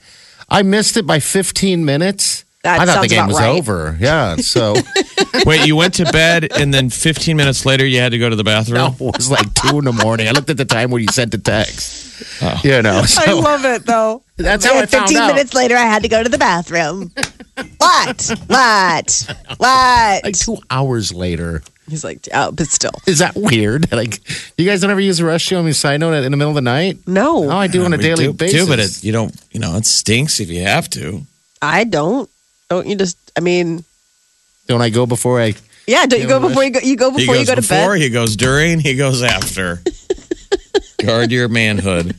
I 0.51 0.63
missed 0.63 0.99
it 0.99 1.07
by 1.07 1.19
15 1.19 1.83
minutes. 1.83 2.42
That 2.62 2.81
I 2.81 2.87
thought 2.87 3.02
the 3.02 3.09
game 3.09 3.26
was 3.26 3.38
right. 3.40 3.49
over. 3.59 3.97
Yeah, 4.00 4.37
so 4.37 4.75
Wait, 5.47 5.66
you 5.66 5.75
went 5.75 5.95
to 5.95 6.04
bed 6.12 6.52
and 6.52 6.73
then 6.73 6.90
15 6.90 7.37
minutes 7.37 7.66
later 7.66 7.85
you 7.85 7.99
had 7.99 8.12
to 8.12 8.19
go 8.19 8.31
to 8.31 8.37
the 8.37 8.45
bathroom. 8.45 8.78
no, 9.00 9.09
it 9.09 9.16
was 9.16 9.31
like 9.31 9.52
two 9.54 9.78
in 9.81 9.85
the 9.85 9.92
morning. 9.92 10.28
I 10.28 10.31
looked 10.31 10.49
at 10.49 10.57
the 10.59 10.64
time 10.64 10.90
when 10.92 11.02
you 11.02 11.09
sent 11.09 11.33
the 11.33 11.38
text. 11.38 12.23
Oh. 12.40 12.61
You 12.62 12.81
know, 12.83 13.02
I 13.19 13.33
love 13.33 13.64
it 13.64 13.85
though. 13.85 14.23
that's 14.37 14.64
how 14.64 14.76
I 14.76 14.83
And 14.83 14.90
found 14.90 15.09
15 15.09 15.16
out. 15.19 15.35
minutes 15.35 15.54
later, 15.54 15.76
I 15.76 15.83
had 15.83 16.02
to 16.04 16.09
go 16.09 16.23
to 16.23 16.28
the 16.28 16.38
bathroom. 16.38 17.11
what? 17.78 18.31
What? 18.47 19.27
What? 19.57 20.25
Like 20.25 20.38
two 20.38 20.59
hours 20.70 21.12
later. 21.12 21.62
He's 21.88 22.05
like, 22.05 22.29
oh, 22.33 22.53
but 22.53 22.68
still. 22.68 22.92
Is 23.09 23.18
that 23.18 23.35
weird? 23.35 23.90
Like, 23.92 24.20
you 24.57 24.64
guys 24.64 24.81
don't 24.83 24.90
ever 24.92 25.01
use 25.01 25.18
a 25.18 25.25
restroom? 25.25 25.59
I 25.59 25.62
mean, 25.62 25.72
side 25.75 25.98
note, 25.98 26.12
in 26.14 26.31
the 26.31 26.37
middle 26.37 26.51
of 26.51 26.55
the 26.55 26.61
night? 26.61 26.98
No, 27.09 27.51
Oh, 27.51 27.57
I 27.57 27.66
do 27.66 27.85
on 27.85 27.92
a 27.92 27.98
daily 27.98 28.27
do, 28.27 28.33
basis. 28.33 28.62
do, 28.64 28.68
but 28.68 28.79
it, 28.79 29.03
you 29.05 29.11
don't. 29.12 29.35
You 29.51 29.59
know, 29.59 29.77
it 29.77 29.85
stinks 29.85 30.38
if 30.38 30.48
you 30.48 30.62
have 30.62 30.88
to. 30.90 31.22
I 31.61 31.83
don't. 31.85 32.31
Don't 32.73 32.87
you 32.87 32.97
just? 32.97 33.19
I 33.37 33.41
mean, 33.41 33.85
don't 34.67 34.81
I 34.81 34.89
go 34.91 35.05
before 35.07 35.41
I? 35.41 35.55
yeah. 35.87 36.07
Don't 36.07 36.21
you 36.21 36.29
go 36.29 36.41
before 36.41 36.65
you 36.65 36.71
go? 36.71 36.81
You 36.81 36.97
go 36.97 37.11
He 37.11 37.19
before 37.19 37.35
goes 37.35 37.41
you 37.43 37.47
go 37.47 37.55
to 37.57 37.61
before, 37.61 37.93
bed. 37.95 38.01
he 38.01 38.09
goes 38.09 38.35
during, 38.37 38.79
he 38.81 38.95
goes 38.97 39.23
after. 39.23 39.83
Guard 41.05 41.33
your 41.33 41.49
manhood. 41.49 42.15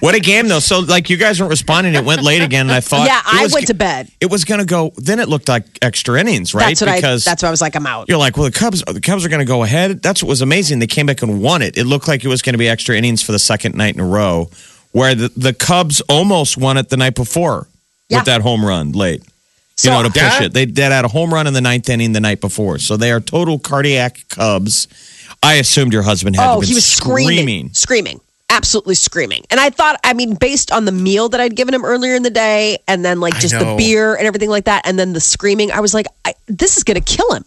What 0.00 0.14
a 0.14 0.20
game 0.20 0.46
though! 0.48 0.58
So 0.58 0.80
like 0.80 1.08
you 1.08 1.16
guys 1.16 1.40
weren't 1.40 1.48
responding. 1.50 1.94
It 1.94 2.04
went 2.04 2.22
late 2.22 2.42
again, 2.42 2.66
and 2.66 2.72
I 2.72 2.80
thought 2.80 3.06
Yeah, 3.06 3.20
I 3.24 3.44
was- 3.44 3.52
went 3.54 3.66
to 3.68 3.74
bed. 3.74 4.10
It 4.20 4.30
was 4.30 4.44
going 4.44 4.60
to 4.60 4.66
go. 4.66 4.92
Then 4.96 5.20
it 5.20 5.28
looked 5.28 5.48
like 5.48 5.64
extra 5.80 6.20
innings, 6.20 6.54
right? 6.54 6.66
That's 6.76 6.82
what 6.82 6.94
because 6.96 7.26
I. 7.26 7.30
That's 7.30 7.42
why 7.42 7.48
I 7.48 7.50
was 7.50 7.62
like, 7.62 7.74
I'm 7.74 7.86
out. 7.86 8.08
you're 8.10 8.18
like, 8.18 8.36
well, 8.36 8.44
the 8.44 8.52
Cubs, 8.52 8.82
the 8.84 9.00
Cubs 9.00 9.24
are 9.24 9.30
going 9.30 9.40
to 9.40 9.46
go 9.46 9.62
ahead. 9.64 10.02
That's 10.02 10.22
what 10.22 10.28
was 10.28 10.42
amazing. 10.42 10.80
They 10.80 10.86
came 10.86 11.06
back 11.06 11.22
and 11.22 11.40
won 11.40 11.62
it. 11.62 11.78
It 11.78 11.84
looked 11.84 12.08
like 12.08 12.24
it 12.24 12.28
was 12.28 12.42
going 12.42 12.52
to 12.52 12.58
be 12.58 12.68
extra 12.68 12.94
innings 12.94 13.22
for 13.22 13.32
the 13.32 13.38
second 13.38 13.74
night 13.74 13.94
in 13.94 14.00
a 14.00 14.06
row, 14.06 14.50
where 14.92 15.14
the, 15.14 15.28
the 15.34 15.54
Cubs 15.54 16.02
almost 16.02 16.58
won 16.58 16.76
it 16.76 16.90
the 16.90 16.98
night 16.98 17.14
before 17.14 17.66
Yeah. 18.10 18.18
with 18.18 18.26
that 18.26 18.42
home 18.42 18.62
run 18.66 18.92
late. 18.92 19.22
So- 19.76 19.90
you 19.90 19.96
know, 19.96 20.02
to 20.04 20.10
push 20.10 20.22
Yeah. 20.22 20.42
it. 20.44 20.54
They 20.54 20.64
did 20.66 20.90
had 20.92 21.04
a 21.04 21.08
home 21.08 21.32
run 21.32 21.46
in 21.46 21.52
the 21.54 21.60
ninth 21.60 21.88
inning 21.88 22.12
the 22.12 22.20
night 22.20 22.40
before, 22.40 22.78
so 22.78 22.96
they 22.96 23.10
are 23.10 23.20
total 23.20 23.58
cardiac 23.58 24.24
Cubs. 24.28 24.88
I 25.42 25.54
assumed 25.54 25.92
your 25.92 26.02
husband 26.02 26.34
had 26.36 26.46
oh, 26.48 26.52
to 26.52 26.56
Oh, 26.58 26.60
he 26.60 26.74
was 26.74 26.86
screaming, 26.86 27.26
screaming. 27.36 27.70
screaming, 27.74 28.20
absolutely 28.48 28.94
screaming. 28.94 29.44
And 29.50 29.60
I 29.60 29.68
thought, 29.70 30.00
I 30.02 30.14
mean, 30.14 30.34
based 30.34 30.72
on 30.72 30.86
the 30.86 30.92
meal 30.92 31.28
that 31.28 31.40
I'd 31.40 31.54
given 31.54 31.74
him 31.74 31.84
earlier 31.84 32.14
in 32.14 32.22
the 32.22 32.30
day, 32.30 32.78
and 32.88 33.04
then 33.04 33.20
like 33.20 33.38
just 33.38 33.52
the 33.58 33.74
beer 33.76 34.14
and 34.14 34.26
everything 34.26 34.48
like 34.48 34.64
that, 34.64 34.86
and 34.86 34.98
then 34.98 35.12
the 35.12 35.20
screaming, 35.20 35.70
I 35.70 35.80
was 35.80 35.92
like, 35.92 36.06
I, 36.24 36.32
this 36.46 36.78
is 36.78 36.84
going 36.84 37.00
to 37.00 37.16
kill 37.16 37.30
him. 37.34 37.44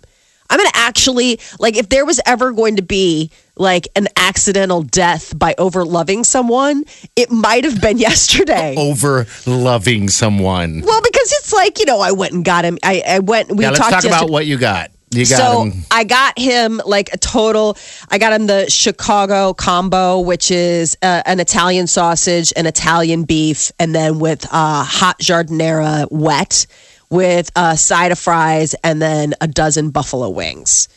I'm 0.49 0.57
going 0.57 0.69
to 0.69 0.77
actually 0.77 1.39
like 1.59 1.77
if 1.77 1.89
there 1.89 2.05
was 2.05 2.19
ever 2.25 2.51
going 2.51 2.77
to 2.77 2.81
be 2.81 3.31
like 3.55 3.87
an 3.95 4.07
accidental 4.15 4.83
death 4.83 5.37
by 5.37 5.53
over 5.57 5.85
loving 5.85 6.23
someone, 6.23 6.85
it 7.15 7.29
might 7.29 7.63
have 7.65 7.81
been 7.81 7.97
yesterday. 8.09 8.75
Over 8.77 9.27
loving 9.45 10.09
someone. 10.09 10.81
Well, 10.85 11.01
because 11.01 11.31
it's 11.33 11.53
like 11.53 11.79
you 11.79 11.85
know, 11.85 11.99
I 11.99 12.11
went 12.11 12.33
and 12.33 12.43
got 12.43 12.65
him. 12.65 12.77
I, 12.83 13.03
I 13.07 13.19
went. 13.19 13.51
We 13.55 13.63
yeah, 13.63 13.69
let's 13.69 13.79
talked 13.79 13.91
talk 13.91 14.03
yesterday- 14.03 14.23
about 14.25 14.31
what 14.31 14.45
you 14.45 14.57
got. 14.57 14.91
You 15.11 15.25
got 15.25 15.37
so 15.37 15.63
him. 15.63 15.83
I 15.89 16.03
got 16.03 16.37
him 16.37 16.79
like 16.85 17.11
a 17.11 17.17
total. 17.17 17.75
I 18.09 18.19
got 18.19 18.31
him 18.31 18.45
the 18.45 18.69
Chicago 18.69 19.53
combo, 19.55 20.19
which 20.19 20.51
is 20.51 20.95
uh, 21.01 21.23
an 21.25 21.39
Italian 21.39 21.87
sausage, 21.87 22.53
an 22.55 22.67
Italian 22.67 23.23
beef, 23.23 23.71
and 23.79 23.95
then 23.95 24.19
with 24.19 24.45
uh, 24.45 24.83
hot 24.83 25.17
giardiniera 25.17 26.07
wet 26.11 26.67
with 27.09 27.49
a 27.55 27.75
side 27.77 28.11
of 28.11 28.19
fries, 28.19 28.75
and 28.83 29.01
then 29.01 29.33
a 29.41 29.47
dozen 29.47 29.89
buffalo 29.89 30.29
wings, 30.29 30.87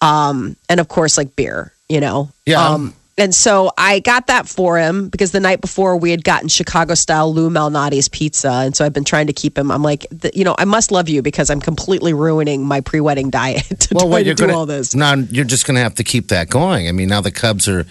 um, 0.00 0.56
and 0.68 0.80
of 0.80 0.88
course 0.88 1.16
like 1.16 1.36
beer. 1.36 1.72
You 1.88 2.00
know, 2.00 2.30
Yeah. 2.46 2.66
Um, 2.70 2.94
and 3.18 3.34
so 3.34 3.70
I 3.76 3.98
got 3.98 4.28
that 4.28 4.48
for 4.48 4.78
him 4.78 5.10
because 5.10 5.32
the 5.32 5.40
night 5.40 5.60
before 5.60 5.98
we 5.98 6.10
had 6.10 6.24
gotten 6.24 6.48
Chicago 6.48 6.94
style 6.94 7.32
Lou 7.34 7.50
Malnati's 7.50 8.08
pizza. 8.08 8.48
And 8.50 8.74
so 8.74 8.86
I've 8.86 8.94
been 8.94 9.04
trying 9.04 9.26
to 9.26 9.34
keep 9.34 9.58
him. 9.58 9.70
I'm 9.70 9.82
like, 9.82 10.06
th- 10.22 10.34
you 10.34 10.42
know, 10.44 10.54
I 10.58 10.64
must 10.64 10.90
love 10.90 11.10
you 11.10 11.20
because 11.20 11.50
I'm 11.50 11.60
completely 11.60 12.14
ruining 12.14 12.64
my 12.64 12.80
pre 12.80 13.00
wedding 13.00 13.28
diet 13.28 13.64
to 13.80 13.88
Well, 13.94 14.04
try 14.06 14.10
what 14.10 14.18
to 14.20 14.24
you're 14.24 14.34
do 14.34 14.46
gonna 14.46 14.56
all 14.58 14.64
this. 14.64 14.94
now 14.94 15.12
you're 15.14 15.44
just 15.44 15.66
going 15.66 15.74
to 15.74 15.82
have 15.82 15.96
to 15.96 16.04
keep 16.04 16.28
that 16.28 16.48
going. 16.48 16.88
I 16.88 16.92
mean, 16.92 17.08
now 17.10 17.20
the 17.20 17.30
Cubs 17.30 17.68
are 17.68 17.84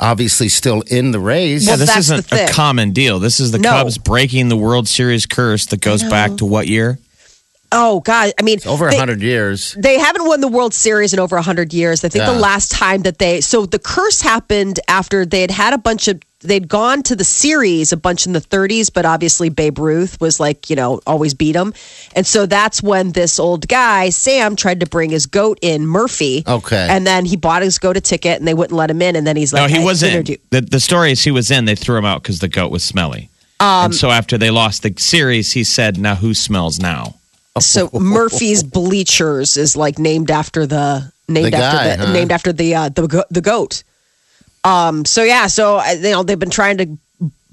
obviously 0.00 0.48
still 0.48 0.80
in 0.86 1.10
the 1.10 1.20
race. 1.20 1.66
Yeah, 1.66 1.76
this 1.76 1.94
isn't 1.94 2.32
a 2.32 2.48
common 2.50 2.92
deal. 2.92 3.18
This 3.18 3.40
is 3.40 3.50
the 3.52 3.58
No. 3.58 3.68
Cubs 3.70 3.98
breaking 3.98 4.48
the 4.48 4.56
World 4.56 4.88
Series 4.88 5.26
curse 5.26 5.66
that 5.66 5.82
goes 5.82 6.02
back 6.02 6.36
to 6.38 6.46
what 6.46 6.66
year? 6.68 6.98
Oh, 7.72 8.00
God. 8.00 8.32
I 8.38 8.42
mean, 8.42 8.58
Over 8.66 8.88
a 8.88 8.96
hundred 8.96 9.20
years. 9.20 9.74
They 9.78 9.98
haven't 9.98 10.26
won 10.26 10.40
the 10.40 10.48
World 10.48 10.74
Series 10.74 11.12
in 11.12 11.18
over 11.18 11.34
100 11.36 11.72
years. 11.72 12.04
I 12.04 12.08
think 12.08 12.24
Yeah. 12.24 12.32
the 12.32 12.38
last 12.38 12.70
time 12.70 13.02
that 13.02 13.18
they, 13.18 13.40
so 13.40 13.66
the 13.66 13.78
curse 13.80 14.20
happened 14.20 14.78
after 14.88 15.26
they 15.26 15.40
had 15.40 15.50
had 15.50 15.72
a 15.72 15.78
bunch 15.78 16.06
of, 16.06 16.20
they'd 16.40 16.68
gone 16.68 17.02
to 17.02 17.16
the 17.16 17.24
series 17.24 17.90
a 17.90 17.96
bunch 17.96 18.26
in 18.26 18.32
the 18.32 18.40
30s, 18.40 18.92
but 18.92 19.04
obviously 19.06 19.48
Babe 19.48 19.78
Ruth 19.78 20.20
was 20.20 20.38
like, 20.38 20.68
you 20.70 20.76
know, 20.76 21.00
always 21.06 21.34
beat 21.34 21.52
them, 21.52 21.72
And 22.14 22.26
so 22.26 22.46
that's 22.46 22.82
when 22.82 23.12
this 23.12 23.40
old 23.40 23.66
guy, 23.66 24.10
Sam, 24.10 24.54
tried 24.54 24.78
to 24.80 24.86
bring 24.86 25.10
his 25.10 25.26
goat 25.26 25.58
in, 25.62 25.86
Murphy. 25.86 26.44
Okay. 26.46 26.86
And 26.88 27.04
then 27.06 27.24
he 27.24 27.36
bought 27.36 27.62
his 27.62 27.78
goat 27.78 27.96
a 27.96 28.00
ticket 28.00 28.38
and 28.38 28.46
they 28.46 28.54
wouldn't 28.54 28.76
let 28.76 28.90
him 28.90 29.02
in. 29.02 29.16
And 29.16 29.26
then 29.26 29.36
he's 29.36 29.52
like, 29.52 29.62
no, 29.62 29.74
he 29.76 29.82
"I 29.82 29.84
was 29.84 30.02
in. 30.02 30.24
The, 30.50 30.60
the 30.60 30.80
story 30.80 31.10
is 31.12 31.24
he 31.24 31.30
was 31.32 31.50
in. 31.50 31.64
They 31.64 31.74
threw 31.74 31.96
him 31.96 32.04
out 32.04 32.22
because 32.22 32.38
the 32.38 32.48
goat 32.48 32.70
was 32.70 32.84
smelly. 32.84 33.30
Um, 33.60 33.86
and 33.86 33.94
so 33.94 34.10
after 34.10 34.36
they 34.36 34.50
lost 34.50 34.82
the 34.82 34.92
series, 34.98 35.52
he 35.52 35.64
said, 35.64 35.96
"Now 35.96 36.16
who 36.16 36.34
smells 36.34 36.78
now?" 36.80 37.14
So 37.60 37.88
Murphy's 37.92 38.62
Bleachers 38.62 39.56
is 39.56 39.76
like 39.76 39.98
named 39.98 40.30
after 40.30 40.66
the 40.66 41.12
named 41.28 41.52
The 41.52 41.56
after 41.58 41.76
guy, 41.76 41.96
the 41.96 42.06
huh? 42.06 42.12
named 42.12 42.32
after 42.32 42.52
the 42.52 42.74
uh, 42.74 42.88
the 42.88 43.06
go- 43.06 43.24
the 43.30 43.40
goat. 43.40 43.82
Um. 44.64 45.04
So 45.04 45.22
yeah. 45.22 45.46
So 45.46 45.76
uh, 45.78 45.90
you 45.92 46.10
know 46.10 46.22
they've 46.22 46.38
been 46.38 46.50
trying 46.50 46.78
to 46.78 46.98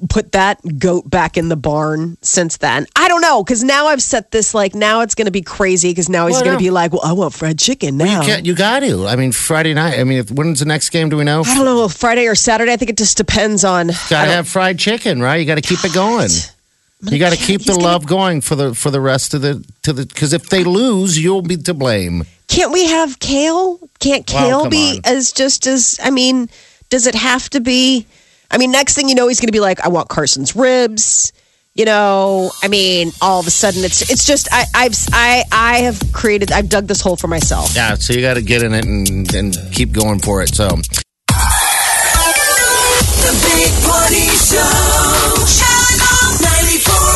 put 0.09 0.31
that 0.31 0.59
goat 0.79 1.07
back 1.07 1.37
in 1.37 1.47
the 1.49 1.55
barn 1.55 2.17
since 2.23 2.57
then. 2.57 2.87
I 2.95 3.07
don't 3.07 3.21
know 3.21 3.43
because 3.43 3.63
now 3.63 3.85
I've 3.85 4.01
set 4.01 4.31
this 4.31 4.55
like 4.55 4.73
now 4.73 5.01
it's 5.01 5.13
going 5.13 5.27
to 5.27 5.31
be 5.31 5.43
crazy 5.43 5.91
because 5.91 6.09
now 6.09 6.25
he's 6.25 6.37
Well, 6.37 6.45
going 6.45 6.57
to 6.57 6.63
no. 6.63 6.67
be 6.67 6.71
like, 6.71 6.91
well, 6.91 7.01
I 7.05 7.11
want 7.13 7.35
fried 7.35 7.59
chicken 7.59 7.97
now. 7.97 8.21
You, 8.21 8.25
can't, 8.25 8.45
you 8.47 8.55
got 8.55 8.79
to. 8.79 9.05
I 9.05 9.15
mean, 9.15 9.31
Friday 9.31 9.75
night. 9.75 9.99
I 9.99 10.03
mean, 10.03 10.17
if, 10.17 10.31
when's 10.31 10.57
the 10.59 10.65
next 10.65 10.89
game? 10.89 11.09
Do 11.09 11.17
we 11.17 11.23
know? 11.23 11.43
I 11.45 11.53
don't 11.53 11.65
know 11.65 11.87
Friday 11.87 12.25
or 12.25 12.33
Saturday. 12.33 12.73
I 12.73 12.77
think 12.77 12.89
it 12.89 12.97
just 12.97 13.15
depends 13.15 13.63
on. 13.63 13.87
Got 14.09 14.25
to 14.25 14.31
have 14.31 14.47
fried 14.47 14.79
chicken, 14.79 15.21
right? 15.21 15.35
You 15.35 15.45
got 15.45 15.55
to 15.55 15.61
keep 15.61 15.85
it 15.85 15.93
going. 15.93 16.29
You 17.03 17.17
got 17.19 17.31
to 17.33 17.37
keep 17.37 17.61
the 17.63 17.73
gonna- 17.73 17.83
love 17.83 18.05
going 18.05 18.41
for 18.41 18.55
the 18.55 18.73
for 18.75 18.91
the 18.91 19.01
rest 19.01 19.33
of 19.33 19.41
the 19.41 19.63
to 19.83 19.91
the 19.93 20.05
because 20.05 20.33
if 20.33 20.49
they 20.49 20.63
lose, 20.63 21.17
you'll 21.17 21.41
be 21.41 21.57
to 21.57 21.73
blame. 21.73 22.23
Can't 22.47 22.71
we 22.71 22.85
have 22.87 23.17
kale? 23.19 23.79
Can't 23.99 24.25
kale 24.27 24.61
come 24.61 24.69
be 24.69 24.95
on. 24.97 25.01
as 25.05 25.31
just 25.31 25.65
as? 25.67 25.99
I 26.03 26.09
mean, 26.11 26.49
does 26.89 27.07
it 27.07 27.15
have 27.15 27.49
to 27.51 27.59
be? 27.59 28.05
I 28.51 28.57
mean, 28.57 28.71
next 28.71 28.93
thing 28.95 29.07
you 29.09 29.15
know, 29.15 29.27
he's 29.29 29.39
going 29.39 29.47
to 29.47 29.53
be 29.53 29.61
like, 29.61 29.79
I 29.79 29.87
want 29.87 30.09
Carson's 30.09 30.55
ribs. 30.55 31.31
You 31.73 31.85
know, 31.85 32.51
I 32.61 32.67
mean, 32.67 33.11
all 33.21 33.39
of 33.39 33.47
a 33.47 33.51
sudden, 33.51 33.85
it's 33.85 34.01
it's 34.11 34.25
just 34.25 34.49
I 34.51 34.65
I've 34.75 34.93
I 35.13 35.43
I 35.51 35.77
have 35.79 36.01
created 36.11 36.51
I've 36.51 36.67
dug 36.67 36.87
this 36.87 36.99
hole 36.99 37.15
for 37.15 37.27
myself. 37.29 37.73
Yeah, 37.73 37.95
so 37.95 38.11
you 38.11 38.19
got 38.21 38.33
to 38.33 38.41
get 38.41 38.61
in 38.61 38.73
it 38.73 38.83
and 38.85 39.33
and 39.33 39.55
keep 39.71 39.93
going 39.93 40.19
for 40.19 40.41
it. 40.41 40.53
So 40.53 40.67
The 40.67 41.01
Big 43.43 43.71
Party 43.87 44.27
Show. 44.35 45.79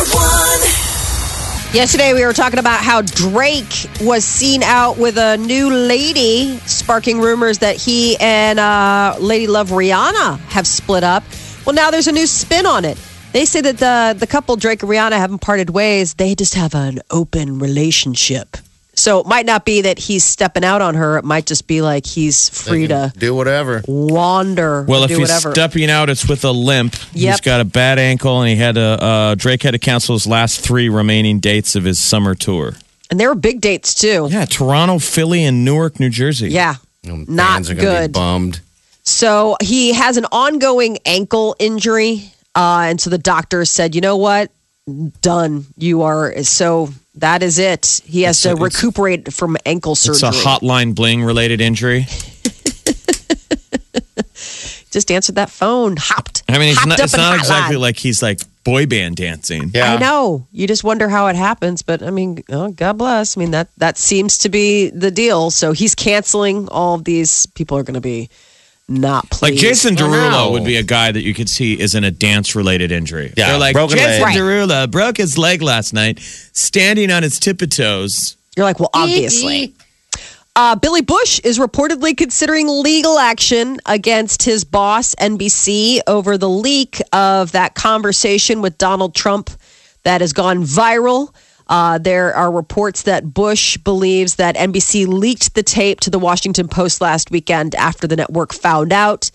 Channel 0.05 0.19
94.1. 0.19 1.73
Yesterday, 1.73 2.13
we 2.13 2.23
were 2.25 2.33
talking 2.33 2.59
about 2.59 2.81
how 2.81 3.01
Drake 3.01 3.87
was 4.01 4.23
seen 4.23 4.63
out 4.63 4.97
with 4.97 5.17
a 5.17 5.37
new 5.37 5.69
lady, 5.69 6.57
sparking 6.59 7.19
rumors 7.19 7.59
that 7.59 7.75
he 7.75 8.15
and 8.17 8.59
uh, 8.59 9.15
Lady 9.19 9.47
Love 9.47 9.69
Rihanna 9.69 10.39
have 10.39 10.65
split 10.67 11.03
up. 11.03 11.23
Well, 11.65 11.75
now 11.75 11.91
there's 11.91 12.07
a 12.07 12.11
new 12.13 12.27
spin 12.27 12.65
on 12.65 12.85
it. 12.85 12.97
They 13.33 13.43
say 13.43 13.59
that 13.61 13.77
the 13.79 14.17
the 14.17 14.27
couple 14.27 14.55
Drake 14.55 14.81
and 14.83 14.89
Rihanna 14.89 15.17
haven't 15.17 15.39
parted 15.39 15.69
ways. 15.69 16.13
They 16.13 16.35
just 16.35 16.53
have 16.53 16.73
an 16.73 17.01
open 17.11 17.59
relationship. 17.59 18.55
So 18.97 19.19
it 19.19 19.25
might 19.27 19.45
not 19.45 19.65
be 19.65 19.81
that 19.81 19.99
he's 19.99 20.23
stepping 20.23 20.63
out 20.63 20.81
on 20.81 20.95
her. 20.95 21.17
It 21.17 21.25
might 21.25 21.45
just 21.45 21.67
be 21.67 21.81
like 21.81 22.05
he's 22.05 22.47
free 22.49 22.87
to 22.87 23.11
do 23.17 23.35
whatever. 23.35 23.83
wander. 23.87 24.83
Well, 24.83 25.03
if 25.03 25.09
do 25.09 25.17
he's 25.17 25.29
whatever. 25.29 25.51
stepping 25.53 25.89
out, 25.89 26.09
it's 26.09 26.27
with 26.27 26.43
a 26.45 26.51
limp. 26.51 26.95
He's 27.13 27.23
Yep. 27.23 27.41
got 27.43 27.61
a 27.61 27.65
bad 27.65 27.99
ankle, 27.99 28.41
and 28.41 28.49
he 28.49 28.55
had 28.55 28.75
to. 28.75 28.81
Uh, 29.03 29.35
Drake 29.35 29.63
had 29.63 29.71
to 29.71 29.79
cancel 29.79 30.15
his 30.15 30.25
last 30.25 30.61
three 30.61 30.87
remaining 30.89 31.39
dates 31.39 31.75
of 31.75 31.83
his 31.83 31.99
summer 31.99 32.35
tour. 32.35 32.75
and 33.11 33.19
they 33.19 33.27
were 33.27 33.35
big 33.35 33.61
dates 33.61 33.93
too. 33.93 34.27
Yeah, 34.31 34.45
Toronto, 34.45 34.97
Philly, 34.97 35.43
and 35.43 35.63
Newark, 35.63 35.99
New 35.99 36.09
Jersey. 36.09 36.49
Yeah, 36.49 36.75
You 37.03 37.11
know, 37.17 37.25
Not 37.27 37.53
fans 37.53 37.69
are 37.69 37.75
gonna 37.75 37.87
good. 37.87 38.13
Be 38.13 38.19
bummed. 38.19 38.59
So 39.03 39.55
he 39.61 39.93
has 39.93 40.17
an 40.17 40.25
ongoing 40.31 40.97
ankle 41.05 41.55
injury. 41.59 42.31
Uh, 42.55 42.85
and 42.89 42.99
so 42.99 43.11
the 43.11 43.19
doctor 43.19 43.63
said, 43.65 43.93
you 43.93 44.01
know 44.01 44.17
what? 44.17 44.49
Done. 45.21 45.65
You 45.77 46.01
are. 46.01 46.41
So 46.43 46.89
that 47.15 47.43
is 47.43 47.59
it. 47.59 48.01
He 48.05 48.23
has 48.23 48.37
It's 48.37 48.43
to 48.43 48.51
a- 48.51 48.55
recuperate 48.55 49.33
from 49.33 49.57
ankle 49.65 49.95
surgery. 49.95 50.27
It's 50.29 50.43
a 50.45 50.47
hotline 50.47 50.93
bling 50.95 51.23
related 51.23 51.61
injury. 51.61 52.07
Just 54.91 55.11
answered 55.11 55.35
that 55.35 55.49
phone. 55.49 55.95
Hopped. 55.97 56.43
I 56.47 56.57
mean, 56.57 56.69
it's 56.69 56.85
not, 56.85 56.99
it's 56.99 57.15
not 57.17 57.33
hotline. 57.35 57.39
exactly 57.39 57.75
like 57.75 57.97
he's 57.97 58.21
like 58.23 58.39
boy 58.63 58.85
band 58.85 59.17
dancing. 59.17 59.71
Yeah, 59.73 59.95
I 59.95 59.97
know. 59.97 60.47
You 60.53 60.67
just 60.67 60.85
wonder 60.85 61.09
how 61.09 61.27
it 61.27 61.35
happens, 61.35 61.81
but 61.81 62.01
I 62.01 62.11
mean, 62.11 62.43
oh, 62.49 62.71
God 62.71 62.97
bless. 62.97 63.37
I 63.37 63.39
mean 63.41 63.51
that 63.51 63.67
that 63.77 63.97
seems 63.97 64.37
to 64.39 64.49
be 64.49 64.89
the 64.91 65.11
deal. 65.11 65.51
So 65.51 65.73
he's 65.73 65.95
canceling 65.95 66.69
all 66.69 66.95
of 66.95 67.03
these. 67.03 67.45
People 67.47 67.77
are 67.77 67.83
going 67.83 67.95
to 67.95 68.01
be 68.01 68.29
not 68.87 69.29
pleased. 69.29 69.41
Like 69.41 69.55
Jason 69.55 69.97
I 69.97 70.01
Derulo 70.01 70.31
know. 70.31 70.51
would 70.51 70.63
be 70.63 70.77
a 70.77 70.83
guy 70.83 71.11
that 71.11 71.21
you 71.21 71.33
could 71.33 71.49
see 71.49 71.79
is 71.79 71.95
in 71.95 72.03
a 72.03 72.11
dance 72.11 72.55
related 72.55 72.91
injury. 72.91 73.33
Yeah, 73.35 73.49
They're 73.49 73.57
like, 73.59 73.73
broken 73.73 73.97
Jason 73.97 74.23
leg. 74.23 74.35
Derulo 74.35 74.89
broke 74.89 75.17
his 75.17 75.37
leg 75.37 75.61
last 75.61 75.93
night 75.93 76.19
standing 76.19 77.11
on 77.11 77.23
his 77.23 77.39
tippy 77.39 77.67
toes. 77.67 78.37
You're 78.55 78.65
like, 78.65 78.79
well, 78.79 78.91
obviously. 78.93 79.73
Uh, 80.57 80.73
Billy 80.75 81.01
Bush 81.01 81.39
is 81.43 81.59
reportedly 81.59 82.15
considering 82.15 82.67
legal 82.69 83.19
action 83.19 83.77
against 83.85 84.43
his 84.43 84.63
boss, 84.63 85.13
NBC, 85.15 85.99
over 86.07 86.37
the 86.37 86.47
leak 86.47 87.01
of 87.11 87.51
that 87.51 87.75
conversation 87.75 88.61
with 88.61 88.77
Donald 88.77 89.13
Trump 89.13 89.49
that 90.03 90.21
has 90.21 90.31
gone 90.31 90.63
viral. 90.63 91.33
Uh, 91.67 91.97
there 91.97 92.33
are 92.35 92.51
reports 92.51 93.03
that 93.03 93.33
Bush 93.33 93.77
believes 93.77 94.35
that 94.35 94.55
NBC 94.55 95.07
leaked 95.07 95.55
the 95.55 95.63
tape 95.63 95.99
to 96.01 96.09
the 96.09 96.19
Washington 96.19 96.67
Post 96.67 97.01
last 97.01 97.31
weekend 97.31 97.73
after 97.75 98.07
the 98.07 98.15
network 98.15 98.53
found 98.53 98.93
out 98.93 99.31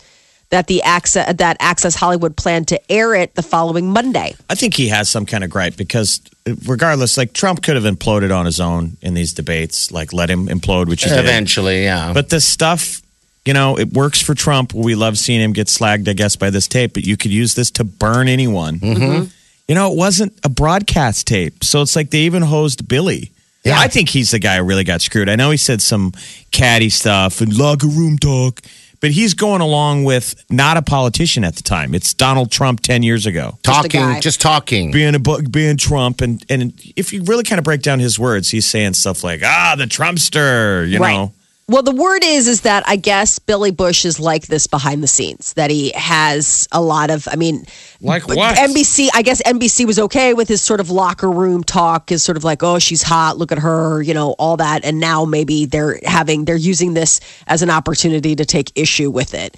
that 0.50 0.66
the 0.66 0.82
access, 0.82 1.32
that 1.36 1.56
Access 1.60 1.94
Hollywood 1.94 2.36
planned 2.36 2.68
to 2.68 2.92
air 2.92 3.14
it 3.14 3.34
the 3.34 3.42
following 3.42 3.90
Monday. 3.90 4.34
I 4.48 4.54
think 4.56 4.74
he 4.74 4.88
has 4.88 5.08
some 5.08 5.24
kind 5.24 5.44
of 5.44 5.50
gripe 5.50 5.76
because, 5.76 6.20
regardless, 6.66 7.16
like 7.16 7.32
Trump 7.32 7.62
could 7.62 7.76
have 7.76 7.84
imploded 7.84 8.36
on 8.36 8.46
his 8.46 8.60
own 8.60 8.96
in 9.00 9.14
these 9.14 9.32
debates, 9.32 9.92
like 9.92 10.12
let 10.12 10.28
him 10.28 10.48
implode, 10.48 10.88
which 10.88 11.04
he 11.04 11.10
did. 11.10 11.20
eventually, 11.20 11.84
yeah. 11.84 12.12
But 12.12 12.30
this 12.30 12.44
stuff, 12.44 13.00
you 13.44 13.54
know, 13.54 13.78
it 13.78 13.92
works 13.92 14.20
for 14.20 14.34
Trump. 14.34 14.74
We 14.74 14.96
love 14.96 15.18
seeing 15.18 15.40
him 15.40 15.52
get 15.52 15.68
slagged, 15.68 16.08
I 16.08 16.14
guess, 16.14 16.34
by 16.34 16.50
this 16.50 16.66
tape, 16.66 16.94
but 16.94 17.04
you 17.04 17.16
could 17.16 17.30
use 17.30 17.54
this 17.54 17.70
to 17.72 17.84
burn 17.84 18.26
anyone. 18.28 18.80
Mm-hmm. 18.80 19.24
You 19.70 19.76
know, 19.76 19.92
it 19.92 19.96
wasn't 19.96 20.32
a 20.42 20.48
broadcast 20.48 21.28
tape. 21.28 21.62
So 21.62 21.80
it's 21.80 21.94
like 21.94 22.10
they 22.10 22.22
even 22.22 22.42
hosed 22.42 22.88
Billy. 22.88 23.30
Yeah. 23.62 23.78
I 23.78 23.86
think 23.86 24.08
he's 24.08 24.32
the 24.32 24.40
guy 24.40 24.56
who 24.56 24.64
really 24.64 24.82
got 24.82 25.00
screwed. 25.00 25.28
I 25.28 25.36
know 25.36 25.52
he 25.52 25.56
said 25.56 25.80
some 25.80 26.12
catty 26.50 26.90
stuff 26.90 27.40
and 27.40 27.56
locker 27.56 27.86
room 27.86 28.18
talk, 28.18 28.62
but 29.00 29.12
he's 29.12 29.32
going 29.34 29.60
along 29.60 30.02
with 30.02 30.44
not 30.50 30.76
a 30.76 30.82
politician 30.82 31.44
at 31.44 31.54
the 31.54 31.62
time. 31.62 31.94
It's 31.94 32.12
Donald 32.12 32.50
Trump 32.50 32.80
10 32.80 33.04
years 33.04 33.26
ago. 33.26 33.58
Just 33.62 33.90
talking, 33.92 34.20
just 34.20 34.40
talking. 34.40 34.90
Being 34.90 35.14
a 35.14 35.20
being 35.20 35.76
Trump, 35.76 36.20
and 36.20 36.44
and 36.50 36.72
if 36.96 37.12
you 37.12 37.22
really 37.22 37.44
kind 37.44 37.60
of 37.60 37.64
break 37.64 37.82
down 37.82 38.00
his 38.00 38.18
words, 38.18 38.50
he's 38.50 38.66
saying 38.66 38.94
stuff 38.94 39.22
like 39.22 39.40
"ah, 39.44 39.76
the 39.78 39.84
Trumpster," 39.84 40.90
you 40.90 40.98
Right. 40.98 41.14
know. 41.14 41.32
Well, 41.70 41.84
the 41.84 41.92
word 41.94 42.24
is 42.24 42.48
is 42.48 42.62
that 42.62 42.82
I 42.88 42.96
guess 42.96 43.38
Billy 43.38 43.70
Bush 43.70 44.04
is 44.04 44.18
like 44.18 44.48
this 44.48 44.66
behind 44.66 45.04
the 45.04 45.06
scenes. 45.06 45.52
That 45.52 45.70
he 45.70 45.92
has 45.94 46.66
a 46.72 46.80
lot 46.80 47.10
of. 47.10 47.28
I 47.30 47.36
mean, 47.36 47.64
Like 48.00 48.26
what? 48.26 48.56
NBC. 48.56 49.06
I 49.14 49.22
guess 49.22 49.40
NBC 49.42 49.86
was 49.86 50.00
okay 50.00 50.34
with 50.34 50.48
his 50.48 50.60
sort 50.60 50.80
of 50.80 50.90
locker 50.90 51.30
room 51.30 51.62
talk. 51.62 52.10
Is 52.10 52.24
sort 52.24 52.36
of 52.36 52.42
like, 52.42 52.64
oh, 52.64 52.80
she's 52.80 53.04
hot. 53.04 53.38
Look 53.38 53.52
at 53.52 53.58
her. 53.58 54.02
You 54.02 54.14
know, 54.14 54.32
all 54.32 54.56
that. 54.56 54.84
And 54.84 54.98
now 54.98 55.24
maybe 55.24 55.66
they're 55.66 56.00
having 56.04 56.44
they're 56.44 56.56
using 56.56 56.94
this 56.94 57.20
as 57.46 57.62
an 57.62 57.70
opportunity 57.70 58.34
to 58.34 58.44
take 58.44 58.72
issue 58.74 59.08
with 59.08 59.32
it. 59.32 59.56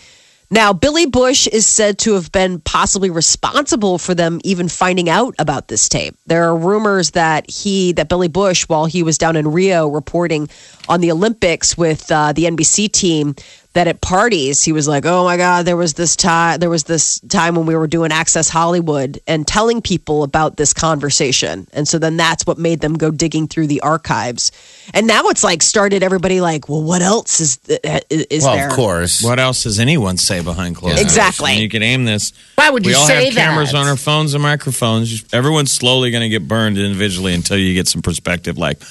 Now, 0.53 0.75
Billy 0.75 1.07
Bush 1.07 1.47
is 1.47 1.67
said 1.67 1.99
to 2.01 2.13
have 2.13 2.31
been 2.31 2.61
possibly 2.61 3.09
responsible 3.09 3.97
for 3.97 4.15
them 4.15 4.39
even 4.45 4.69
finding 4.69 5.09
out 5.09 5.35
about 5.39 5.69
this 5.69 5.89
tape. 5.89 6.15
There 6.27 6.45
are 6.45 6.55
rumors 6.55 7.13
that 7.13 7.49
he, 7.49 7.93
that 7.93 8.11
Billy 8.11 8.29
Bush, 8.29 8.69
while 8.69 8.85
he 8.85 9.03
was 9.03 9.17
down 9.17 9.37
in 9.37 9.49
Rio 9.49 9.89
reporting 9.89 10.51
on 10.91 11.01
the 11.01 11.11
Olympics 11.11 11.79
with 11.79 12.13
uh, 12.13 12.35
the 12.35 12.45
NBC 12.45 12.93
team, 12.93 13.35
that 13.75 13.87
at 13.89 14.01
parties 14.01 14.63
he 14.63 14.73
was 14.73 14.87
like, 14.87 15.07
"Oh 15.07 15.25
my 15.25 15.37
God, 15.37 15.65
there 15.65 15.77
was 15.77 15.95
this 15.95 16.17
time, 16.17 16.61
there 16.61 16.71
was 16.71 16.85
this 16.85 17.21
time 17.21 17.55
when 17.55 17.67
we 17.67 17.75
were 17.75 17.87
doing 17.87 18.13
Access 18.13 18.49
Hollywood 18.49 19.21
and 19.27 19.47
telling 19.47 19.81
people 19.81 20.23
about 20.23 20.57
this 20.57 20.73
conversation." 20.73 21.67
And 21.73 21.89
so 21.89 21.99
then 21.99 22.17
that's 22.17 22.47
what 22.47 22.59
made 22.59 22.81
them 22.81 22.95
go 22.95 23.11
digging 23.11 23.49
through 23.49 23.69
the 23.69 23.81
archives. 23.81 24.53
And 24.93 25.07
now 25.07 25.25
it's 25.29 25.43
like 25.43 25.63
started 25.63 26.03
everybody 26.03 26.41
like, 26.41 26.69
"Well, 26.69 26.83
what 26.83 27.03
else 27.03 27.41
is 27.41 27.59
uh, 27.71 28.01
is 28.11 28.45
well, 28.45 28.57
there?" 28.57 28.69
of 28.69 28.75
course. 28.75 29.23
What 29.23 29.39
else 29.39 29.63
does 29.63 29.79
anyone 29.79 30.17
say 30.17 30.43
behind 30.43 30.77
closed 30.77 30.97
doors? 30.97 31.05
Exactly. 31.05 31.51
I 31.51 31.55
mean, 31.55 31.63
you 31.63 31.69
can 31.69 31.83
aim 31.83 32.05
this. 32.05 32.33
Why 32.57 32.71
would 32.71 32.85
you 32.85 32.91
we 32.91 32.93
you 32.93 33.01
all 33.01 33.07
say 33.07 33.27
have 33.27 33.35
cameras 33.35 33.73
that? 33.73 33.79
on 33.79 33.87
our 33.87 33.97
phones 33.97 34.35
and 34.35 34.43
microphones. 34.43 35.25
Everyone's 35.33 35.73
slowly 35.73 36.11
going 36.11 36.23
to 36.23 36.29
get 36.29 36.47
burned 36.47 36.79
individually 36.79 37.35
until 37.35 37.57
you 37.57 37.75
get 37.75 37.89
some 37.89 38.03
perspective. 38.03 38.59
Like, 38.59 38.83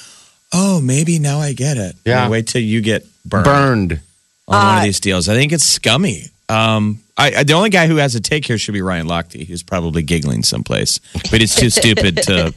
oh, 0.52 0.80
maybe 0.80 1.18
now 1.18 1.38
I 1.38 1.52
get 1.52 1.76
it. 1.76 1.96
Yeah. 2.04 2.28
Wait 2.28 2.48
till 2.48 2.62
you 2.62 2.80
get 2.80 3.06
burned, 3.24 3.44
Burned. 3.44 4.00
On 4.52 4.66
one 4.66 4.74
Uh, 4.76 4.78
of 4.78 4.84
these 4.84 5.00
deals. 5.00 5.28
I 5.28 5.34
think 5.34 5.52
it's 5.52 5.64
scummy. 5.64 6.26
Um, 6.48 7.00
I, 7.16 7.34
I, 7.36 7.42
the 7.44 7.52
only 7.54 7.70
guy 7.70 7.86
who 7.86 7.96
has 7.96 8.14
a 8.14 8.20
take 8.20 8.46
here 8.46 8.58
should 8.58 8.72
be 8.72 8.82
Ryan 8.82 9.06
Lochte. 9.06 9.42
He's 9.42 9.62
probably 9.62 10.02
giggling 10.02 10.42
someplace, 10.42 10.98
but 11.30 11.40
he's 11.40 11.54
too 11.54 11.70
stupid 11.70 12.16
to 12.24 12.52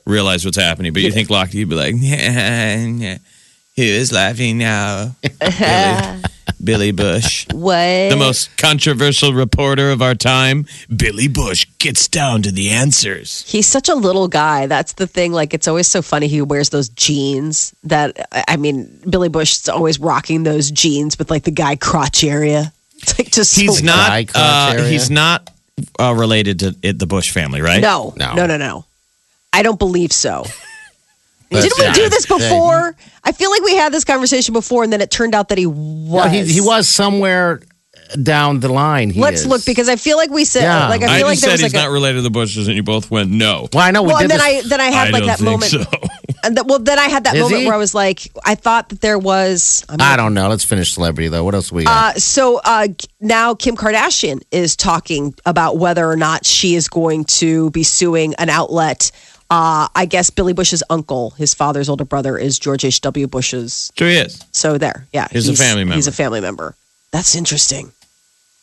realize 0.06 0.44
what's 0.44 0.56
happening. 0.58 0.92
But 0.92 1.02
you 1.02 1.12
think 1.12 1.28
Lochte 1.28 1.54
would 1.58 1.68
be 1.68 1.74
like, 1.74 1.94
who 3.76 3.82
is 3.82 4.12
laughing 4.12 4.58
now? 4.58 5.14
Billy 6.62 6.90
Bush. 6.92 7.46
What? 7.52 7.74
The 8.10 8.16
most 8.18 8.56
controversial 8.56 9.32
reporter 9.32 9.90
of 9.90 10.02
our 10.02 10.14
time, 10.14 10.66
Billy 10.94 11.28
Bush, 11.28 11.66
gets 11.78 12.08
down 12.08 12.42
to 12.42 12.50
the 12.52 12.70
answers. 12.70 13.44
He's 13.50 13.66
such 13.66 13.88
a 13.88 13.94
little 13.94 14.28
guy. 14.28 14.66
That's 14.66 14.92
the 14.94 15.06
thing. 15.06 15.32
Like, 15.32 15.54
it's 15.54 15.68
always 15.68 15.86
so 15.88 16.02
funny. 16.02 16.26
He 16.28 16.42
wears 16.42 16.70
those 16.70 16.88
jeans 16.90 17.74
that, 17.84 18.16
I 18.48 18.56
mean, 18.56 19.00
Billy 19.08 19.28
Bush 19.28 19.52
is 19.60 19.68
always 19.68 19.98
rocking 20.00 20.42
those 20.42 20.70
jeans 20.70 21.18
with 21.18 21.30
like 21.30 21.44
the 21.44 21.50
guy 21.50 21.76
crotch 21.76 22.24
area. 22.24 22.72
It's 23.00 23.16
like 23.16 23.30
just 23.30 23.54
He's 23.54 23.70
weird. 23.70 23.84
not. 23.84 24.10
Eye 24.10 24.24
crotch 24.24 24.36
Uh, 24.36 24.72
area. 24.74 24.88
he's 24.88 25.08
not 25.08 25.48
uh, 26.00 26.12
related 26.18 26.58
to 26.58 26.74
it, 26.82 26.98
the 26.98 27.06
Bush 27.06 27.30
family, 27.30 27.60
right? 27.60 27.80
No, 27.80 28.12
No. 28.16 28.34
no, 28.34 28.46
no, 28.46 28.56
no. 28.56 28.84
I 29.52 29.62
don't 29.62 29.78
believe 29.78 30.12
so. 30.12 30.44
Didn't 31.50 31.72
we 31.78 31.84
Yeah. 31.84 31.92
do 31.94 32.08
this 32.08 32.26
Yeah. 32.28 32.36
before? 32.38 32.96
I 33.24 33.32
feel 33.32 33.50
like 33.50 33.62
we 33.62 33.76
had 33.76 33.92
this 33.92 34.04
conversation 34.04 34.52
before, 34.52 34.84
and 34.84 34.92
then 34.92 35.00
it 35.00 35.10
turned 35.10 35.34
out 35.34 35.48
that 35.48 35.58
he 35.58 35.66
was. 35.66 35.76
Well, 36.10 36.28
he, 36.28 36.44
he 36.44 36.60
was 36.60 36.88
somewhere 36.88 37.60
down 38.22 38.60
the 38.60 38.68
line. 38.70 39.10
He 39.10 39.20
Let's 39.20 39.42
is. 39.42 39.46
look 39.46 39.64
because 39.66 39.88
I 39.88 39.96
feel 39.96 40.16
like 40.16 40.30
we 40.30 40.44
said 40.46 40.62
Yeah. 40.62 40.88
like 40.88 41.02
I 41.02 41.16
I 41.16 41.18
feel 41.18 41.18
just 41.18 41.22
like 41.24 41.26
there 41.26 41.36
said 41.36 41.50
was 41.52 41.60
he's 41.60 41.74
like 41.74 41.82
not 41.82 41.88
a, 41.88 41.92
related 41.92 42.16
to 42.16 42.22
the 42.22 42.30
Bushes, 42.30 42.66
and 42.68 42.76
you 42.76 42.82
both 42.82 43.10
went 43.10 43.30
no. 43.30 43.68
Well, 43.72 43.82
I 43.82 43.90
know 43.90 44.02
we 44.02 44.08
well, 44.08 44.18
did 44.18 44.30
and 44.30 44.30
then 44.30 44.38
this. 44.38 44.66
I 44.66 44.68
then 44.68 44.80
I 44.80 44.86
had 44.86 45.08
I 45.08 45.10
like 45.10 45.20
don't 45.20 45.26
that 45.26 45.38
think 45.38 45.50
moment. 45.50 45.70
so. 45.72 45.84
And 46.44 46.56
that, 46.56 46.66
well, 46.66 46.78
then 46.78 46.98
I 47.00 47.06
had 47.08 47.24
that 47.24 47.34
Is 47.34 47.40
moment 47.42 47.60
he? 47.62 47.66
where 47.66 47.74
I 47.74 47.78
was 47.78 47.94
like, 47.96 48.20
I 48.44 48.54
thought 48.54 48.90
that 48.90 49.00
there 49.00 49.18
was. 49.18 49.84
I'm 49.88 50.00
I 50.00 50.16
don't 50.16 50.34
know. 50.34 50.48
Let's 50.48 50.62
finish 50.64 50.92
celebrity 50.92 51.28
though. 51.28 51.42
What 51.44 51.54
else 51.54 51.72
we 51.72 51.82
got? 51.84 52.16
Uh, 52.16 52.18
so 52.20 52.60
uh, 52.64 52.88
now 53.20 53.54
Kim 53.54 53.76
Kardashian 53.76 54.40
is 54.52 54.76
talking 54.76 55.34
about 55.44 55.78
whether 55.78 56.08
or 56.08 56.16
not 56.16 56.46
she 56.46 56.76
is 56.76 56.88
going 56.88 57.24
to 57.24 57.70
be 57.72 57.82
suing 57.82 58.34
an 58.36 58.48
outlet. 58.50 59.10
Uh, 59.50 59.88
I 59.94 60.04
guess 60.04 60.28
Billy 60.28 60.52
Bush's 60.52 60.82
uncle, 60.90 61.30
his 61.30 61.54
father's 61.54 61.88
older 61.88 62.04
brother, 62.04 62.36
is 62.36 62.58
George 62.58 62.84
H.W. 62.84 63.26
Bush's. 63.28 63.90
So 63.96 64.04
he 64.06 64.16
is. 64.16 64.44
So 64.52 64.76
there, 64.76 65.06
yeah, 65.12 65.28
He's 65.30 65.48
a 65.48 65.54
family 65.54 65.84
member. 65.84 65.94
He's 65.96 66.06
a 66.06 66.12
family 66.12 66.40
member. 66.40 66.74
That's 67.12 67.34
interesting. 67.34 67.92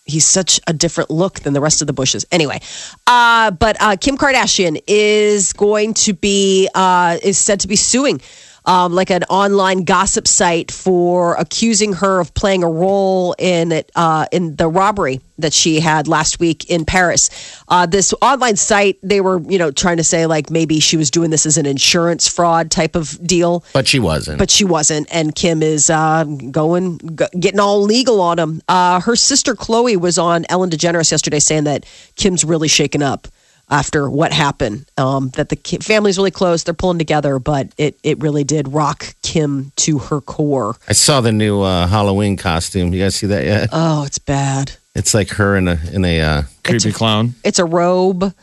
He's 0.05 0.25
such 0.27 0.59
a 0.67 0.73
different 0.73 1.09
look 1.09 1.39
than 1.39 1.53
the 1.53 1.61
rest 1.61 1.81
of 1.81 1.87
the 1.87 1.93
Bushes. 1.93 2.25
Anyway, 2.31 2.59
uh, 3.07 3.49
but 3.49 3.75
uh, 3.81 3.95
Kim 3.99 4.17
Kardashian 4.17 4.79
is 4.85 5.51
going 5.53 5.95
to 5.95 6.13
be 6.13 6.69
uh, 6.75 7.17
is 7.23 7.39
said 7.39 7.61
to 7.61 7.67
be 7.67 7.75
suing. 7.75 8.21
Um, 8.67 8.93
like 8.93 9.11
an 9.11 9.23
online 9.25 9.83
gossip 9.83 10.27
site 10.27 10.71
for 10.71 11.35
accusing 11.35 11.93
her 11.93 12.19
of 12.19 12.33
playing 12.33 12.63
a 12.63 12.69
role 12.69 13.35
in 13.37 13.71
it 13.71 13.91
uh, 13.95 14.25
in 14.31 14.55
the 14.55 14.67
robbery 14.67 15.21
that 15.37 15.53
she 15.53 15.79
had 15.79 16.07
last 16.07 16.39
week 16.39 16.69
in 16.69 16.85
Paris. 16.85 17.29
Uh, 17.67 17.85
this 17.85 18.13
online 18.21 18.55
site, 18.55 18.97
they 19.03 19.21
were 19.21 19.39
you 19.41 19.59
know 19.59 19.69
trying 19.69 19.97
to 19.97 20.03
say 20.03 20.25
like 20.25 20.49
maybe 20.49 20.79
she 20.79 20.97
was 20.97 21.11
doing 21.11 21.29
this 21.29 21.45
as 21.45 21.57
an 21.57 21.65
insurance 21.65 22.27
fraud 22.27 22.71
type 22.71 22.95
of 22.95 23.19
deal 23.25 23.63
but 23.73 23.87
she 23.87 23.99
wasn't. 23.99 24.39
but 24.39 24.49
she 24.49 24.65
wasn't. 24.65 25.07
And 25.11 25.35
Kim 25.35 25.61
is 25.61 25.89
uh, 25.89 26.23
going, 26.23 26.97
g- 27.15 27.39
getting 27.39 27.59
all 27.59 27.83
legal 27.83 28.19
on 28.19 28.39
him. 28.39 28.61
Uh, 28.67 28.99
her 29.01 29.15
sister 29.15 29.53
Khloé 29.53 29.97
was 29.97 30.17
on 30.17 30.45
Ellen 30.49 30.69
DeGeneres 30.71 31.11
yesterday 31.11 31.39
saying 31.39 31.65
that 31.65 31.85
Kim's 32.15 32.43
really 32.43 32.67
shaken 32.67 33.03
up 33.03 33.27
after 33.69 34.09
what 34.09 34.31
happened. 34.31 34.85
Um, 34.97 35.29
that 35.29 35.49
the 35.49 35.55
Kim 35.55 35.81
family's 35.81 36.17
really 36.17 36.31
close, 36.31 36.63
they're 36.63 36.73
pulling 36.73 36.97
together, 36.97 37.39
but 37.39 37.69
it 37.77 37.97
it 38.03 38.19
really 38.21 38.43
did 38.43 38.67
rock 38.67 39.15
Kim 39.21 39.71
to 39.77 39.99
her 39.99 40.21
core. 40.21 40.75
I 40.87 40.93
saw 40.93 41.21
the 41.21 41.31
new 41.31 41.61
uh, 41.61 41.87
Halloween 41.87 42.37
costume. 42.37 42.93
You 42.93 43.03
guys 43.03 43.15
see 43.15 43.27
that 43.27 43.45
yet? 43.45 43.69
Oh, 43.71 44.03
it's 44.05 44.19
bad. 44.19 44.73
It's 44.95 45.13
like 45.13 45.29
her 45.31 45.55
in 45.57 45.67
a 45.67 45.79
in 45.91 46.05
a. 46.05 46.21
Uh, 46.21 46.41
Creepy 46.63 46.91
clown. 46.91 47.35
It's 47.43 47.59
a 47.59 47.65
robe. 47.65 48.33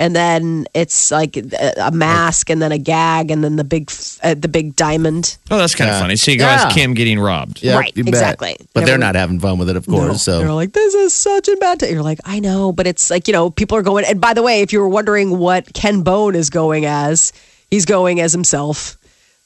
And 0.00 0.16
then 0.16 0.66
it's 0.72 1.10
like 1.10 1.36
a 1.36 1.74
a 1.76 1.90
mask, 1.92 2.48
and 2.48 2.62
then 2.62 2.72
a 2.72 2.78
gag, 2.78 3.30
and 3.30 3.44
then 3.44 3.56
the 3.56 3.64
big, 3.64 3.92
uh, 4.22 4.32
the 4.34 4.48
big 4.48 4.74
diamond. 4.74 5.36
Oh, 5.50 5.58
that's 5.58 5.74
kind 5.74 5.90
of 5.90 5.96
Yeah. 5.96 6.00
funny. 6.00 6.16
So 6.16 6.30
you 6.30 6.38
go 6.38 6.46
Yeah. 6.46 6.66
as 6.68 6.72
Kim 6.72 6.94
getting 6.94 7.20
robbed. 7.20 7.62
yeah, 7.62 7.76
Right, 7.76 7.92
you 7.94 8.04
bet. 8.04 8.14
exactly. 8.14 8.56
But 8.72 8.86
they're 8.86 8.96
Never- 8.96 9.12
not 9.12 9.14
having 9.14 9.38
fun 9.40 9.58
with 9.58 9.68
it, 9.68 9.76
of 9.76 9.86
course. 9.86 10.22
So 10.22 10.38
They're 10.38 10.52
like, 10.54 10.72
this 10.72 10.94
is 10.94 11.12
such 11.14 11.48
a 11.48 11.56
bad. 11.58 11.80
T-. 11.80 11.90
You're 11.90 12.02
like, 12.02 12.18
I 12.24 12.40
know, 12.40 12.72
but 12.72 12.86
it's 12.86 13.10
like 13.10 13.28
you 13.28 13.32
know, 13.34 13.50
people 13.50 13.76
are 13.76 13.82
going. 13.82 14.06
And 14.06 14.20
by 14.22 14.32
the 14.32 14.42
way, 14.42 14.62
if 14.62 14.72
you 14.72 14.80
were 14.80 14.88
wondering 14.88 15.38
what 15.38 15.70
Ken 15.74 16.00
Bone 16.00 16.34
is 16.34 16.48
going 16.48 16.86
as, 16.86 17.32
he's 17.70 17.84
going 17.84 18.20
as 18.22 18.32
himself. 18.32 18.96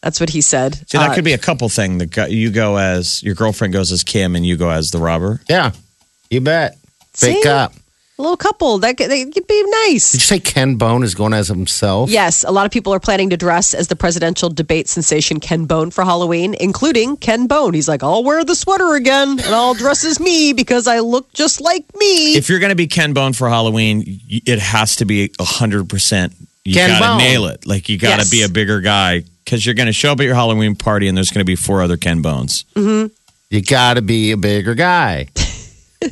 That's 0.05 0.21
what 0.21 0.31
he 0.31 0.41
said. 0.41 0.75
See, 0.89 0.99
that 0.99 1.11
Uh, 1.11 1.15
could 1.17 1.25
be 1.25 1.33
a 1.33 1.39
couple 1.39 1.69
thing. 1.69 1.99
That 1.99 2.11
go- 2.13 2.27
you 2.27 2.51
go 2.51 2.77
as 2.77 3.23
your 3.25 3.35
girlfriend 3.35 3.73
goes 3.73 3.91
as 3.91 4.05
Kim, 4.05 4.37
and 4.37 4.47
you 4.47 4.57
go 4.57 4.71
as 4.71 4.93
the 4.93 4.99
robber. 4.99 5.41
yeah, 5.49 5.73
you 6.31 6.41
bet. 6.41 6.77
Fake 7.13 7.43
See? 7.43 7.49
up. 7.49 7.73
A 8.17 8.23
little 8.23 8.37
couple 8.37 8.79
that 8.79 8.97
could, 8.97 9.11
they 9.11 9.25
could 9.25 9.47
be 9.47 9.63
nice. 9.87 10.13
Did 10.13 10.21
you 10.21 10.27
say 10.27 10.39
Ken 10.39 10.77
Bone 10.77 11.03
is 11.03 11.15
going 11.17 11.33
as 11.33 11.49
himself? 11.49 12.11
Yes, 12.11 12.45
a 12.45 12.53
lot 12.53 12.65
of 12.65 12.71
people 12.71 12.95
are 12.95 13.01
planning 13.01 13.31
to 13.31 13.37
dress 13.37 13.75
as 13.75 13.89
the 13.89 13.97
presidential 13.97 14.49
debate 14.51 14.87
sensation 14.89 15.41
Ken 15.41 15.65
Bone 15.65 15.91
for 15.91 16.05
Halloween, 16.05 16.55
including 16.61 17.17
Ken 17.17 17.47
Bone. 17.49 17.75
He's 17.75 17.89
like, 17.89 18.03
I'll 18.05 18.23
wear 18.23 18.45
the 18.45 18.55
sweater 18.55 18.95
again 18.95 19.31
and 19.31 19.55
I'll 19.55 19.75
dress 19.75 20.05
as 20.05 20.21
me 20.21 20.53
because 20.53 20.87
I 20.87 21.01
look 21.01 21.33
just 21.33 21.61
like 21.61 21.85
me. 21.97 22.35
If 22.37 22.49
you're 22.49 22.61
going 22.61 22.71
to 22.71 22.77
be 22.77 22.87
Ken 22.87 23.15
Bone 23.15 23.33
for 23.33 23.49
Halloween, 23.49 24.05
it 24.29 24.61
has 24.61 24.97
to 24.97 25.05
be 25.05 25.31
hundred 25.41 25.89
percent. 25.89 26.35
You 26.65 26.75
Ken 26.75 26.91
got 26.91 26.99
to 27.01 27.05
Bone. 27.07 27.19
nail 27.19 27.47
it. 27.47 27.67
Like 27.67 27.89
you 27.89 27.99
got 27.99 28.13
to 28.17 28.23
Yes. 28.23 28.31
be 28.31 28.43
a 28.43 28.49
bigger 28.49 28.81
guy 28.81 29.25
because 29.45 29.67
you're 29.67 29.75
going 29.75 29.87
to 29.89 29.93
show 29.93 30.13
up 30.13 30.21
at 30.21 30.25
your 30.25 30.35
Halloween 30.37 30.77
party, 30.77 31.09
and 31.09 31.17
there's 31.17 31.31
going 31.31 31.41
to 31.41 31.45
be 31.45 31.57
four 31.57 31.83
other 31.83 31.97
Ken 31.97 32.23
Bones. 32.23 32.65
Mm-hmm. 32.75 33.13
You 33.51 33.61
got 33.63 33.95
to 33.95 34.03
be 34.03 34.31
a 34.31 34.37
bigger 34.37 34.75
guy. 34.75 35.27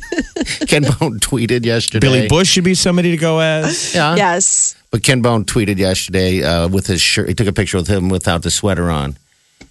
Ken 0.67 0.83
Bone 0.83 1.19
tweeted 1.19 1.65
yesterday. 1.65 1.99
Billy 2.05 2.27
Bush 2.27 2.49
should 2.49 2.63
be 2.63 2.75
somebody 2.75 3.11
to 3.11 3.17
go 3.17 3.39
as. 3.39 3.93
Yeah. 3.93 4.15
yes. 4.15 4.75
But 4.91 5.03
Ken 5.03 5.21
Bone 5.21 5.45
tweeted 5.45 5.77
yesterday 5.77 6.43
uh, 6.43 6.67
with 6.67 6.87
his 6.87 7.01
shirt. 7.01 7.27
He 7.29 7.33
took 7.35 7.47
a 7.47 7.53
picture 7.53 7.77
with 7.77 7.87
him 7.87 8.09
without 8.09 8.43
the 8.43 8.51
sweater 8.51 8.89
on, 8.89 9.17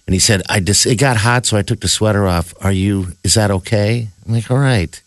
and 0.05 0.13
he 0.13 0.19
said, 0.19 0.41
"I 0.49 0.59
just 0.59 0.85
it 0.85 0.95
got 0.95 1.17
hot, 1.17 1.45
so 1.45 1.57
I 1.57 1.61
took 1.61 1.79
the 1.79 1.87
sweater 1.87 2.27
off. 2.27 2.53
Are 2.61 2.71
you? 2.71 3.07
Is 3.23 3.33
that 3.35 3.51
okay?" 3.51 4.09
I'm 4.25 4.33
like, 4.33 4.49
"All 4.51 4.57
right." 4.57 4.99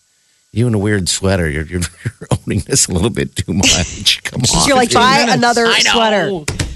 You 0.53 0.67
in 0.67 0.73
a 0.73 0.79
weird 0.79 1.07
sweater. 1.11 1.51
You're, 1.51 1.65
you're, 1.67 1.81
you're 2.05 2.29
owning 2.31 2.61
this 2.61 2.89
a 2.89 2.93
little 2.93 3.11
bit 3.11 3.37
too 3.37 3.53
much. 3.53 4.23
Come 4.25 4.41
on. 4.41 4.67
You're 4.67 4.77
like, 4.77 4.91
buy 4.91 5.27
another 5.29 5.67
I 5.67 5.83
know. 5.83 5.93
sweater. 5.93 6.76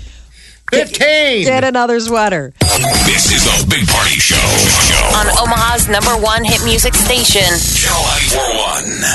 Fifteen. 0.70 1.44
Get 1.44 1.64
another 1.64 1.98
sweater. 1.98 2.52
This 3.04 3.32
is 3.34 3.42
the 3.44 3.66
Big 3.68 3.86
Party 3.88 4.14
Show. 4.20 4.36
On 5.18 5.26
Omaha's 5.42 5.88
number 5.88 6.12
one 6.22 6.44
hit 6.44 6.62
music 6.64 6.94
station. 6.94 7.42
Channel 7.74 8.02
941. 8.94 9.10